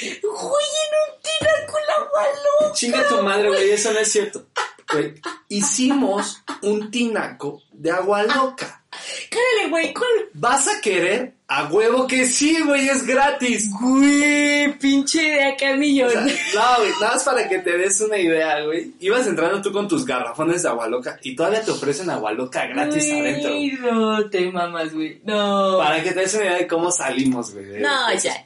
[0.01, 2.73] Güey, en un tinaco la balón.
[2.73, 4.47] Chinga tu madre, güey, eso no es cierto.
[4.91, 8.83] Güey, hicimos un tinaco de agua loca.
[9.29, 10.29] Cárale, güey, ¿cuál?
[10.33, 11.35] ¿Vas a querer?
[11.53, 13.69] A huevo que sí, güey, es gratis.
[13.77, 16.09] Güey, pinche de acá O millón.
[16.09, 18.93] sea, no, güey, nada más para que te des una idea, güey.
[19.01, 22.65] Ibas entrando tú con tus garrafones de agua loca y todavía te ofrecen agua loca
[22.67, 23.93] gratis Güey, adentro.
[23.93, 25.19] No, te mamas, güey.
[25.25, 25.77] No.
[25.77, 27.81] Para que te des una idea de cómo salimos, güey.
[27.81, 28.45] No, ya.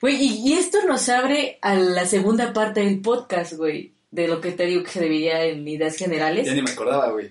[0.00, 3.92] Güey, y, y esto nos abre a la segunda parte del podcast, güey.
[4.10, 6.44] De lo que te digo que se dividía en ideas generales.
[6.44, 7.30] Ya ni me acordaba, güey.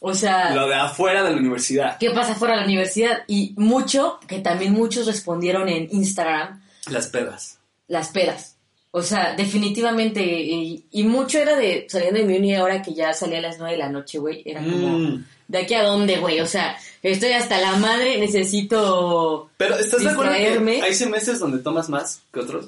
[0.00, 1.98] O sea, Lo de afuera de la universidad.
[1.98, 3.24] ¿qué pasa fuera de la universidad?
[3.26, 7.58] Y mucho, que también muchos respondieron en Instagram, Las pedas.
[7.88, 8.54] las pedas.
[8.90, 13.12] O sea, definitivamente, y, y mucho era de saliendo de mi uni ahora que ya
[13.12, 14.42] salía a las nueve de la noche, güey.
[14.46, 15.24] Era como, Mm.
[15.48, 16.40] ¿de aquí a dónde, güey?
[16.40, 19.50] O sea, estoy hasta la madre, necesito...
[19.56, 20.76] Pero ¿estás de acuerdo Distraerme.
[20.76, 22.66] que hay semestres donde tomas más que otros?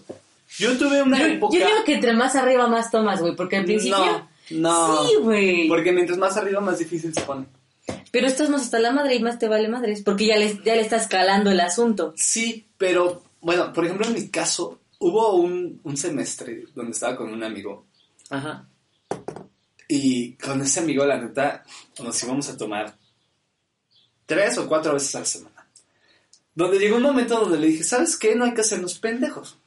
[0.59, 1.57] Yo tuve una Yo, época...
[1.59, 3.99] yo digo que entre más arriba más tomas, güey, porque al principio...
[3.99, 5.07] No, no.
[5.07, 5.69] Sí, güey.
[5.69, 7.47] Porque mientras más arriba, más difícil se pone.
[8.11, 10.75] Pero estás más hasta la madre y más te vale madres, porque ya le, ya
[10.75, 12.13] le estás calando el asunto.
[12.17, 17.33] Sí, pero bueno, por ejemplo, en mi caso, hubo un, un semestre donde estaba con
[17.33, 17.87] un amigo.
[18.29, 18.69] Ajá.
[19.89, 21.65] Y con ese amigo, la neta,
[22.03, 22.97] nos íbamos a tomar
[24.27, 25.67] tres o cuatro veces a la semana.
[26.55, 28.35] Donde llegó un momento donde le dije, ¿sabes qué?
[28.35, 29.59] No hay que hacernos pendejos.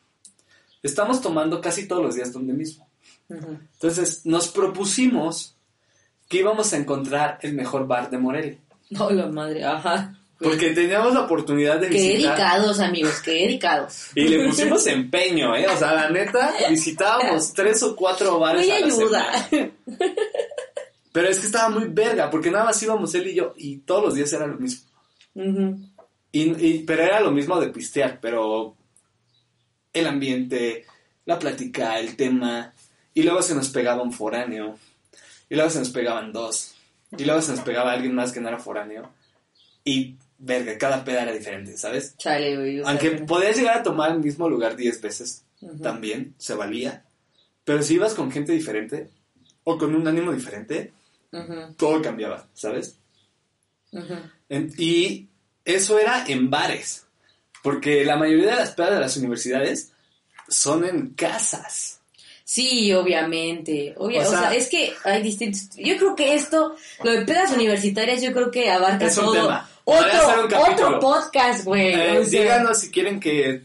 [0.82, 2.88] Estamos tomando casi todos los días donde mismo.
[3.30, 5.56] Entonces nos propusimos
[6.30, 8.58] que íbamos a encontrar el mejor bar de Morelia.
[8.90, 10.18] No, la madre, ajá.
[10.40, 12.36] Porque teníamos la oportunidad de Qué visitar.
[12.36, 14.08] dedicados, amigos, qué dedicados.
[14.16, 15.68] Y le pusimos empeño, ¿eh?
[15.68, 18.66] O sea, la neta, visitábamos tres o cuatro bares.
[18.68, 19.48] Muy a la ayuda.
[19.50, 19.72] semana.
[21.14, 24.04] Pero es que estaba muy verga, porque nada más íbamos él y yo, y todos
[24.04, 24.90] los días era lo mismo.
[26.32, 28.76] Y, y- pero era lo mismo de pistear, pero
[29.94, 30.86] el ambiente,
[31.26, 32.73] la plática, el tema,
[33.14, 34.78] y luego se nos pegaba un foráneo,
[35.50, 36.74] y luego se nos pegaban dos,
[37.18, 39.10] y luego se nos pegaba alguien más que no era foráneo,
[39.84, 42.16] y verga, cada peda era diferente, ¿sabes?
[42.18, 42.82] Chale, güey.
[42.86, 45.44] Aunque podías llegar a tomar el mismo lugar diez veces,
[45.82, 47.06] también se valía,
[47.64, 49.10] pero si ibas con gente diferente,
[49.64, 50.92] o con un ánimo diferente,
[51.78, 52.98] todo cambiaba, ¿sabes?
[54.50, 55.30] En- y
[55.66, 57.06] eso era en bares,
[57.64, 59.92] porque la mayoría de las pedas de las universidades
[60.50, 62.02] son en casas.
[62.46, 63.94] Sí, obviamente.
[63.98, 65.70] obvia- O o, sea, es que hay distintos.
[65.78, 69.34] Yo creo que esto, lo de pedas universitarias, yo creo que abarca Es un todo.
[69.34, 69.70] tema.
[69.86, 71.94] Otro, otro podcast, güey.
[71.94, 73.62] Eh, o sea, díganos si quieren que.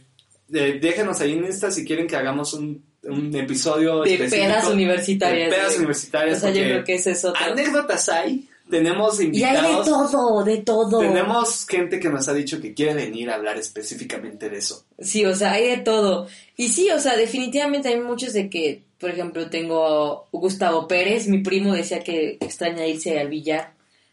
[0.52, 5.50] eh, déjenos ahí en Insta si quieren que hagamos un, un episodio de pedas universitarias.
[5.50, 6.38] de pedas universitarias.
[6.38, 7.44] O sea, yo creo que es otro.
[7.44, 8.47] Anécdotas hay.
[8.70, 10.10] Tenemos Y hay de invitados.
[10.10, 10.98] todo, de todo.
[11.00, 14.84] Tenemos gente que nos ha dicho que quiere venir a hablar específicamente de eso.
[14.98, 16.26] Sí, o sea, hay de todo.
[16.56, 21.38] Y sí, o sea, definitivamente hay muchos de que, por ejemplo, tengo Gustavo Pérez, mi
[21.38, 23.72] primo decía que extraña irse al billar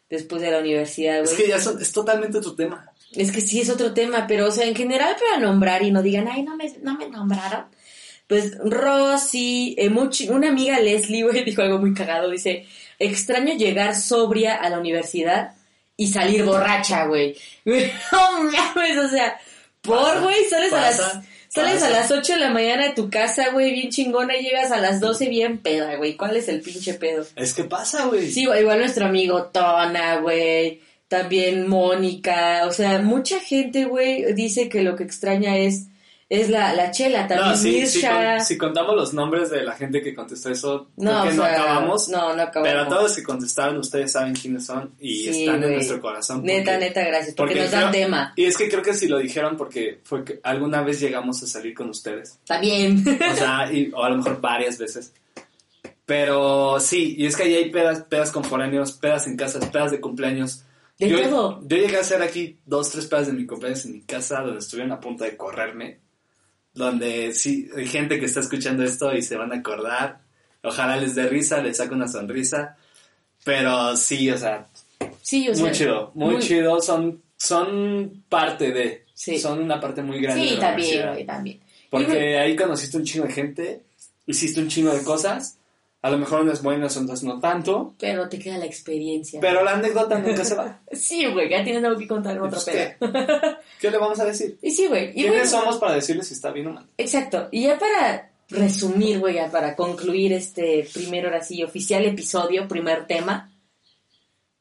[0.10, 1.44] después de la universidad, Es güey.
[1.44, 2.92] que ya son- es totalmente tu tema.
[3.12, 6.02] Es que sí es otro tema, pero o sea, en general para nombrar y no
[6.04, 7.66] digan, ay, no me, no me nombraron.
[8.28, 9.90] Pues Rosy, eh,
[10.30, 12.66] una amiga Leslie, güey, dijo algo muy cagado, dice,
[13.00, 15.54] extraño llegar sobria a la universidad
[15.98, 17.36] y salir borracha, güey.
[17.66, 19.40] No mames, o sea,
[19.82, 21.20] por, güey, sales a las...
[21.48, 21.88] Sales pasa.
[21.88, 24.78] a las 8 de la mañana de tu casa, güey, bien chingona, y llegas a
[24.78, 26.18] las 12 bien peda, güey.
[26.18, 27.26] ¿Cuál es el pinche pedo?
[27.38, 28.30] Es que pasa, güey.
[28.30, 30.82] Sí, igual nuestro amigo Tona, güey.
[31.08, 32.64] También Mónica.
[32.68, 35.88] O sea, mucha gente, güey, dice que lo que extraña es,
[36.30, 37.28] es la, la chela.
[37.28, 40.90] También No, sí, sí, con- si contamos los nombres de la gente que contestó eso,
[40.98, 42.10] no, creo que o no sea, acabamos.
[42.10, 42.64] No, no acabamos.
[42.74, 46.44] Pero todos los que contestaron, ustedes saben quiénes son y Sí, están en nuestro corazón.
[46.44, 47.36] Neta, porque- neta, gracias.
[47.36, 48.34] Porque, nos creo- dan tema.
[48.36, 51.48] Y es que creo que sí lo dijeron porque fue que alguna vez llegamos a
[51.48, 52.40] salir con ustedes.
[52.48, 53.04] También.
[53.32, 55.14] O sea, y- o a lo mejor varias veces.
[56.06, 59.92] Pero sí, y es que ahí hay pedas, pedas con foráneos, pedas en casas, pedas
[59.92, 60.64] de cumpleaños.
[61.00, 61.60] De yo, todo.
[61.64, 64.60] Yo llegué a hacer aquí dos, tres pedas de mi cumpleaños en mi casa donde
[64.60, 66.00] estuvieron a punto de correrme.
[66.76, 70.20] Donde sí, hay gente que está escuchando esto y se van a acordar.
[70.62, 72.78] Ojalá les dé risa, les saque una sonrisa.
[73.44, 74.68] Pero sí, o sea,
[75.22, 75.64] sí, o sea.
[75.64, 76.82] muy chido, muy, chido.
[76.82, 79.06] Son, son parte de.
[79.14, 79.40] Sí.
[79.40, 81.58] Son una parte muy grande de Sí, la también, también.
[81.58, 83.84] Y, Porque güey, ahí conociste un chingo de gente,
[84.26, 85.58] hiciste un chingo de cosas.
[86.06, 87.96] A lo mejor unas buenas, otras no tanto.
[88.00, 89.40] Pero te queda la experiencia.
[89.42, 90.80] Pero la anécdota nunca se va.
[90.92, 93.12] Sí, güey, ya tienes algo que contar en otro Pues, pedo.
[93.12, 93.56] ¿qué?
[93.82, 94.56] ¿Qué le vamos a decir?
[94.62, 95.10] Y sí, güey.
[95.10, 96.86] Y ¿Quiénes bueno, somos para decirles si está bien o mal?
[97.00, 97.48] Exacto.
[97.50, 103.08] Y ya para resumir, güey, ya para concluir este primer, ahora sí, oficial episodio, primer
[103.08, 103.52] tema,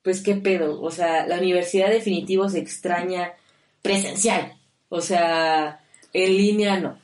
[0.03, 0.81] pues qué pedo.
[0.81, 3.35] O sea, la universidad definitivo se extraña
[3.83, 4.55] presencial.
[4.89, 5.85] O sea,
[6.15, 6.99] en línea no.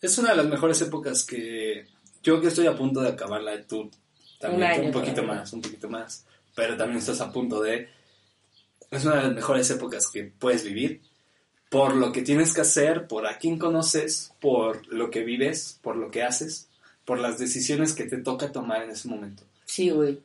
[0.00, 1.88] Es una de las mejores épocas que
[2.22, 3.90] yo que estoy a punto de acabarla, tú
[4.38, 5.40] también Un año un poquito todavía.
[5.40, 7.88] más, un poquito más, pero también estás a punto de...
[8.90, 11.00] Es una de las mejores épocas que puedes vivir
[11.70, 15.96] por lo que tienes que hacer, por a quién conoces, por lo que vives, por
[15.96, 16.68] lo que haces,
[17.04, 19.44] por las decisiones que te toca tomar en ese momento.
[19.64, 20.18] Sí, güey.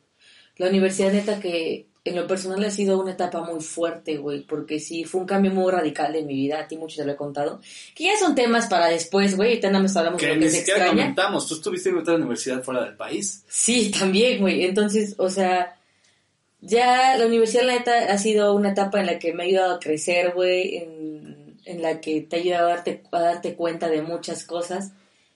[0.58, 4.80] La universidad neta que en lo personal ha sido una etapa muy fuerte, güey, porque
[4.80, 7.16] sí, fue un cambio muy radical en mi vida, a ti mucho te lo he
[7.16, 7.60] contado,
[7.96, 10.46] que ya son temas para después, güey, ahorita nada más hablamos de Que lo que
[10.46, 10.88] ni se extraña.
[10.90, 13.44] comentamos, tú estuviste en otra universidad fuera del país.
[13.50, 14.64] Sí, también, güey.
[14.66, 15.76] Entonces, o sea,
[16.62, 19.76] ya la universidad, la neta, ha sido una etapa en la que me ha ayudado
[19.76, 23.90] a crecer, güey, en, en la que te ha ayudado a darte, a darte cuenta
[23.90, 24.92] de muchas cosas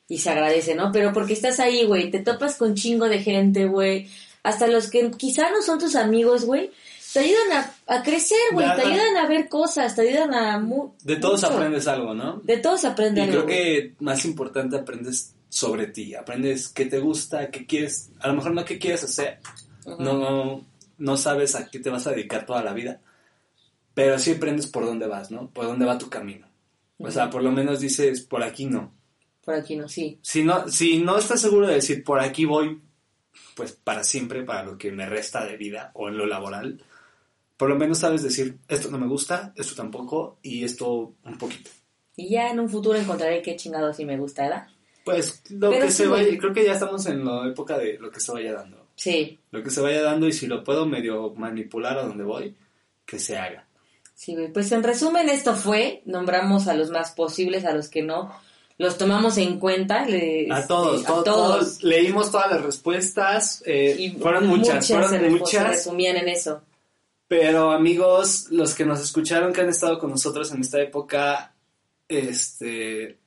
[0.08, 0.92] y se agradece, ¿no?
[0.92, 4.08] Pero porque estás ahí, güey, te topas con chingo de gente, güey,
[4.44, 6.72] hasta los que quizá no son tus amigos, güey,
[7.14, 10.60] te ayudan a, a crecer, güey, te ayudan a ver cosas, te ayudan a...
[10.60, 11.54] mu- De todos mucho.
[11.56, 12.40] aprendes algo, ¿no?
[12.44, 13.58] De todos aprendes Y algo, creo güey.
[13.58, 18.54] que más importante aprendes sobre ti, aprendes qué te gusta, qué quieres, a lo mejor
[18.54, 19.40] no qué quieres hacer,
[19.98, 20.64] no,
[20.98, 23.02] no sabes a qué te vas a dedicar toda la vida,
[23.94, 25.50] pero sí aprendes por dónde vas, ¿no?
[25.50, 26.48] Por dónde va tu camino.
[27.00, 28.94] O sea, por lo menos dices, por aquí no.
[29.44, 30.20] Por aquí no, sí.
[30.22, 32.82] Si no, si no estás seguro de decir, por aquí voy,
[33.56, 36.82] pues para siempre, para lo que me resta de vida o en lo laboral,
[37.58, 41.70] por lo menos sabes decir, esto no me gusta, esto tampoco, y esto un poquito.
[42.16, 44.68] Y ya en un futuro encontraré qué chingado sí me gusta, ¿verdad?
[45.04, 47.98] Pues lo Pero que sí, se vaya, creo que ya estamos en la época de
[47.98, 48.88] lo que se vaya dando.
[48.96, 52.56] Sí, Lo que se vaya dando y si lo puedo medio manipular a donde voy,
[53.06, 53.66] que se haga.
[54.14, 54.36] sí.
[54.54, 58.34] Pues en resumen esto fue, nombramos a los más posibles, a los que no,
[58.80, 60.06] los tomamos en cuenta.
[60.06, 61.84] le- A todos, este, todos, todos.
[61.84, 66.62] leímos todas las respuestas, eh, Y fueron muchas, fueron refu- se muchas, resumían en eso.
[67.28, 71.54] pero amigos, los que nos escucharon, que han estado con nosotros en esta época,
[72.08, 73.18] este,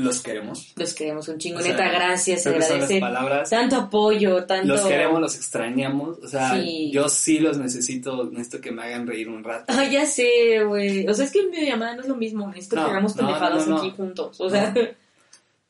[0.00, 0.72] los queremos.
[0.76, 1.58] Los queremos un chingo.
[1.58, 3.00] O sea, Neta, gracias, se agradece.
[3.00, 3.48] palabras.
[3.50, 4.66] Tanto apoyo, tanto...
[4.68, 6.90] Los queremos, los extrañamos, o sea, Sí.
[6.92, 9.64] yo sí los necesito, necesito que me hagan reír un rato.
[9.68, 11.06] Ay, ya sé, güey.
[11.08, 12.46] O sea, es que en videollamada no es lo mismo.
[12.48, 14.40] Necesito No, que hagamos pendejadas no, no, aquí juntos.
[14.40, 14.74] O sea,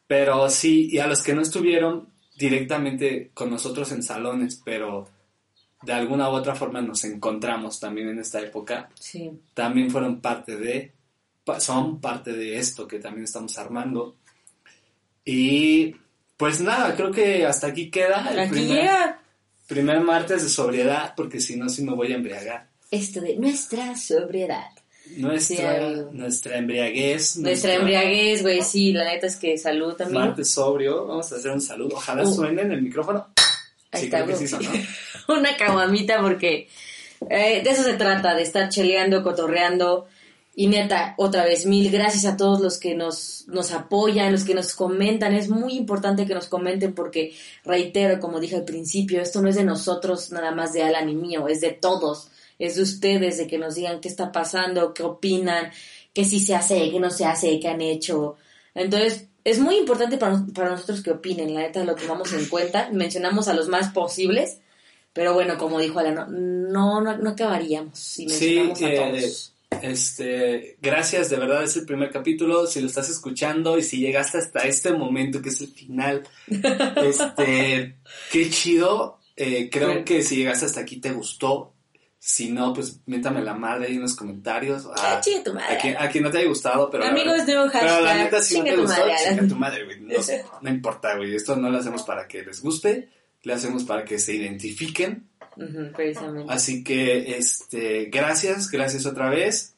[0.06, 5.06] Pero sí, y a los que no estuvieron, directamente con nosotros en salones, pero
[5.82, 9.30] de alguna u otra forma nos encontramos también en esta época, Sí.
[9.54, 10.92] también fueron parte de,
[11.58, 14.16] son parte de esto que también estamos armando.
[15.32, 15.96] Y
[16.36, 19.20] pues nada, creo que hasta aquí queda el Aquí primer, llega
[19.68, 22.68] primer martes de sobriedad, porque si no, sí me voy a embriagar.
[22.90, 24.66] esto de nuestra sobriedad.
[25.16, 25.80] Nuestra,
[26.12, 27.36] nuestra embriaguez.
[27.36, 30.20] Nuestra embriaguez, güey, sí, la neta es que salud también.
[30.20, 31.96] Martes sobrio, vamos a hacer un saludo.
[31.96, 32.34] Ojalá Uh.
[32.34, 33.28] suene en el micrófono.
[33.92, 34.56] Ahí sí, está, creo que sí.
[35.28, 36.68] Una caguamita porque
[37.28, 40.06] eh, de eso se trata, de estar cheleando, cotorreando.
[40.54, 44.54] Y neta, otra vez, mil gracias a todos los que nos, nos apoyan, los que
[44.54, 45.32] nos comentan.
[45.32, 47.34] Es muy importante que nos comenten porque,
[47.64, 51.14] reitero, como dije al principio, esto no es de nosotros, nada más de Alan y
[51.14, 52.28] mío, es de todos.
[52.58, 55.70] Es de ustedes, de que nos digan qué está pasando, qué opinan,
[56.12, 58.36] qué sí se hace, qué no se hace, qué han hecho.
[58.74, 62.90] Entonces, es muy importante para, para nosotros que opinen, la neta lo tomamos en cuenta.
[62.92, 64.58] Mencionamos a los más posibles,
[65.12, 66.14] pero bueno, como dijo Alan,
[66.70, 69.52] no, no, no acabaríamos si Sí, mencionamos a eh, todos.
[69.82, 72.66] Este, gracias, de verdad es el primer capítulo.
[72.66, 77.96] Si lo estás escuchando y si llegaste hasta este momento que es el final, este,
[78.30, 79.18] qué chido.
[79.36, 80.04] Eh, creo Sí.
[80.04, 81.74] que si llegaste hasta aquí te gustó.
[82.22, 84.84] Si no, pues miéntame la madre ahí en los comentarios.
[84.94, 85.74] Ah, Ah, chinga tu madre.
[85.74, 87.04] a, quien, a quien no te haya gustado, pero.
[87.06, 89.84] Amigos, verdad- nuevo Pero la hashtag, neta, si no te gustó, madre, chinga tu madre,
[89.86, 90.00] güey.
[90.00, 90.14] No,
[90.62, 91.34] no importa, güey.
[91.34, 93.08] Esto no lo hacemos para que les guste.
[93.44, 95.30] Lo hacemos para que se identifiquen.
[95.94, 96.52] Precisamente.
[96.52, 99.74] Así que, este, gracias, gracias otra vez.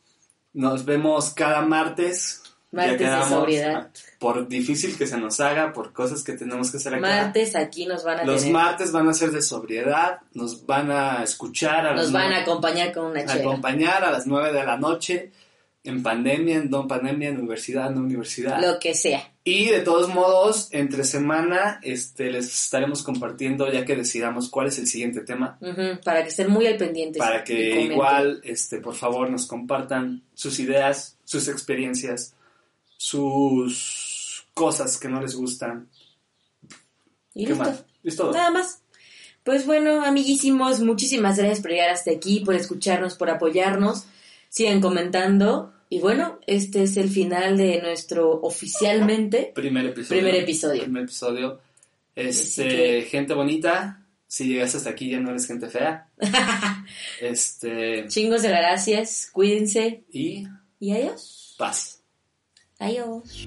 [0.53, 2.43] Nos vemos cada martes.
[2.71, 3.91] Martes de sobriedad.
[4.19, 7.01] Por difícil que se nos haga, por cosas que tenemos que hacer acá.
[7.01, 10.91] Martes aquí nos van a Los tener, martes van a ser de sobriedad, nos van
[10.91, 13.41] a escuchar, a nos van a acompañar con una chela.
[13.41, 15.33] acompañar a las 9 de la noche,
[15.85, 18.61] en pandemia, en no pandemia, en universidad, no universidad.
[18.61, 19.32] Lo que sea.
[19.45, 24.79] Y de todos modos, entre semana, este, les estaremos compartiendo ya que decidamos cuál es
[24.79, 25.59] el siguiente tema.
[26.05, 27.19] Para que estén muy al pendiente.
[27.19, 32.37] para que igual, este, por favor, nos compartan sus ideas, sus experiencias,
[32.97, 35.89] sus cosas que no les gustan.
[37.35, 37.65] Y ¿Qué listo.
[37.65, 37.85] más?
[38.05, 38.33] Es todo.
[38.33, 38.83] Nada más.
[39.43, 44.05] Pues bueno, amiguísimos, muchísimas gracias por llegar hasta aquí, por escucharnos, por apoyarnos.
[44.51, 45.73] Sigan comentando.
[45.93, 50.23] Y bueno, este es el final de nuestro oficialmente Primer episodio.
[50.23, 50.83] primer episodio.
[50.85, 51.61] Primer episodio.
[52.17, 54.03] Este, que- gente bonita.
[54.27, 56.09] Si llegas hasta aquí ya no eres gente fea.
[57.21, 60.47] este, Chingos de gracias, cuídense y
[60.81, 61.55] y adiós.
[61.59, 62.01] paz.
[62.79, 63.47] Adiós.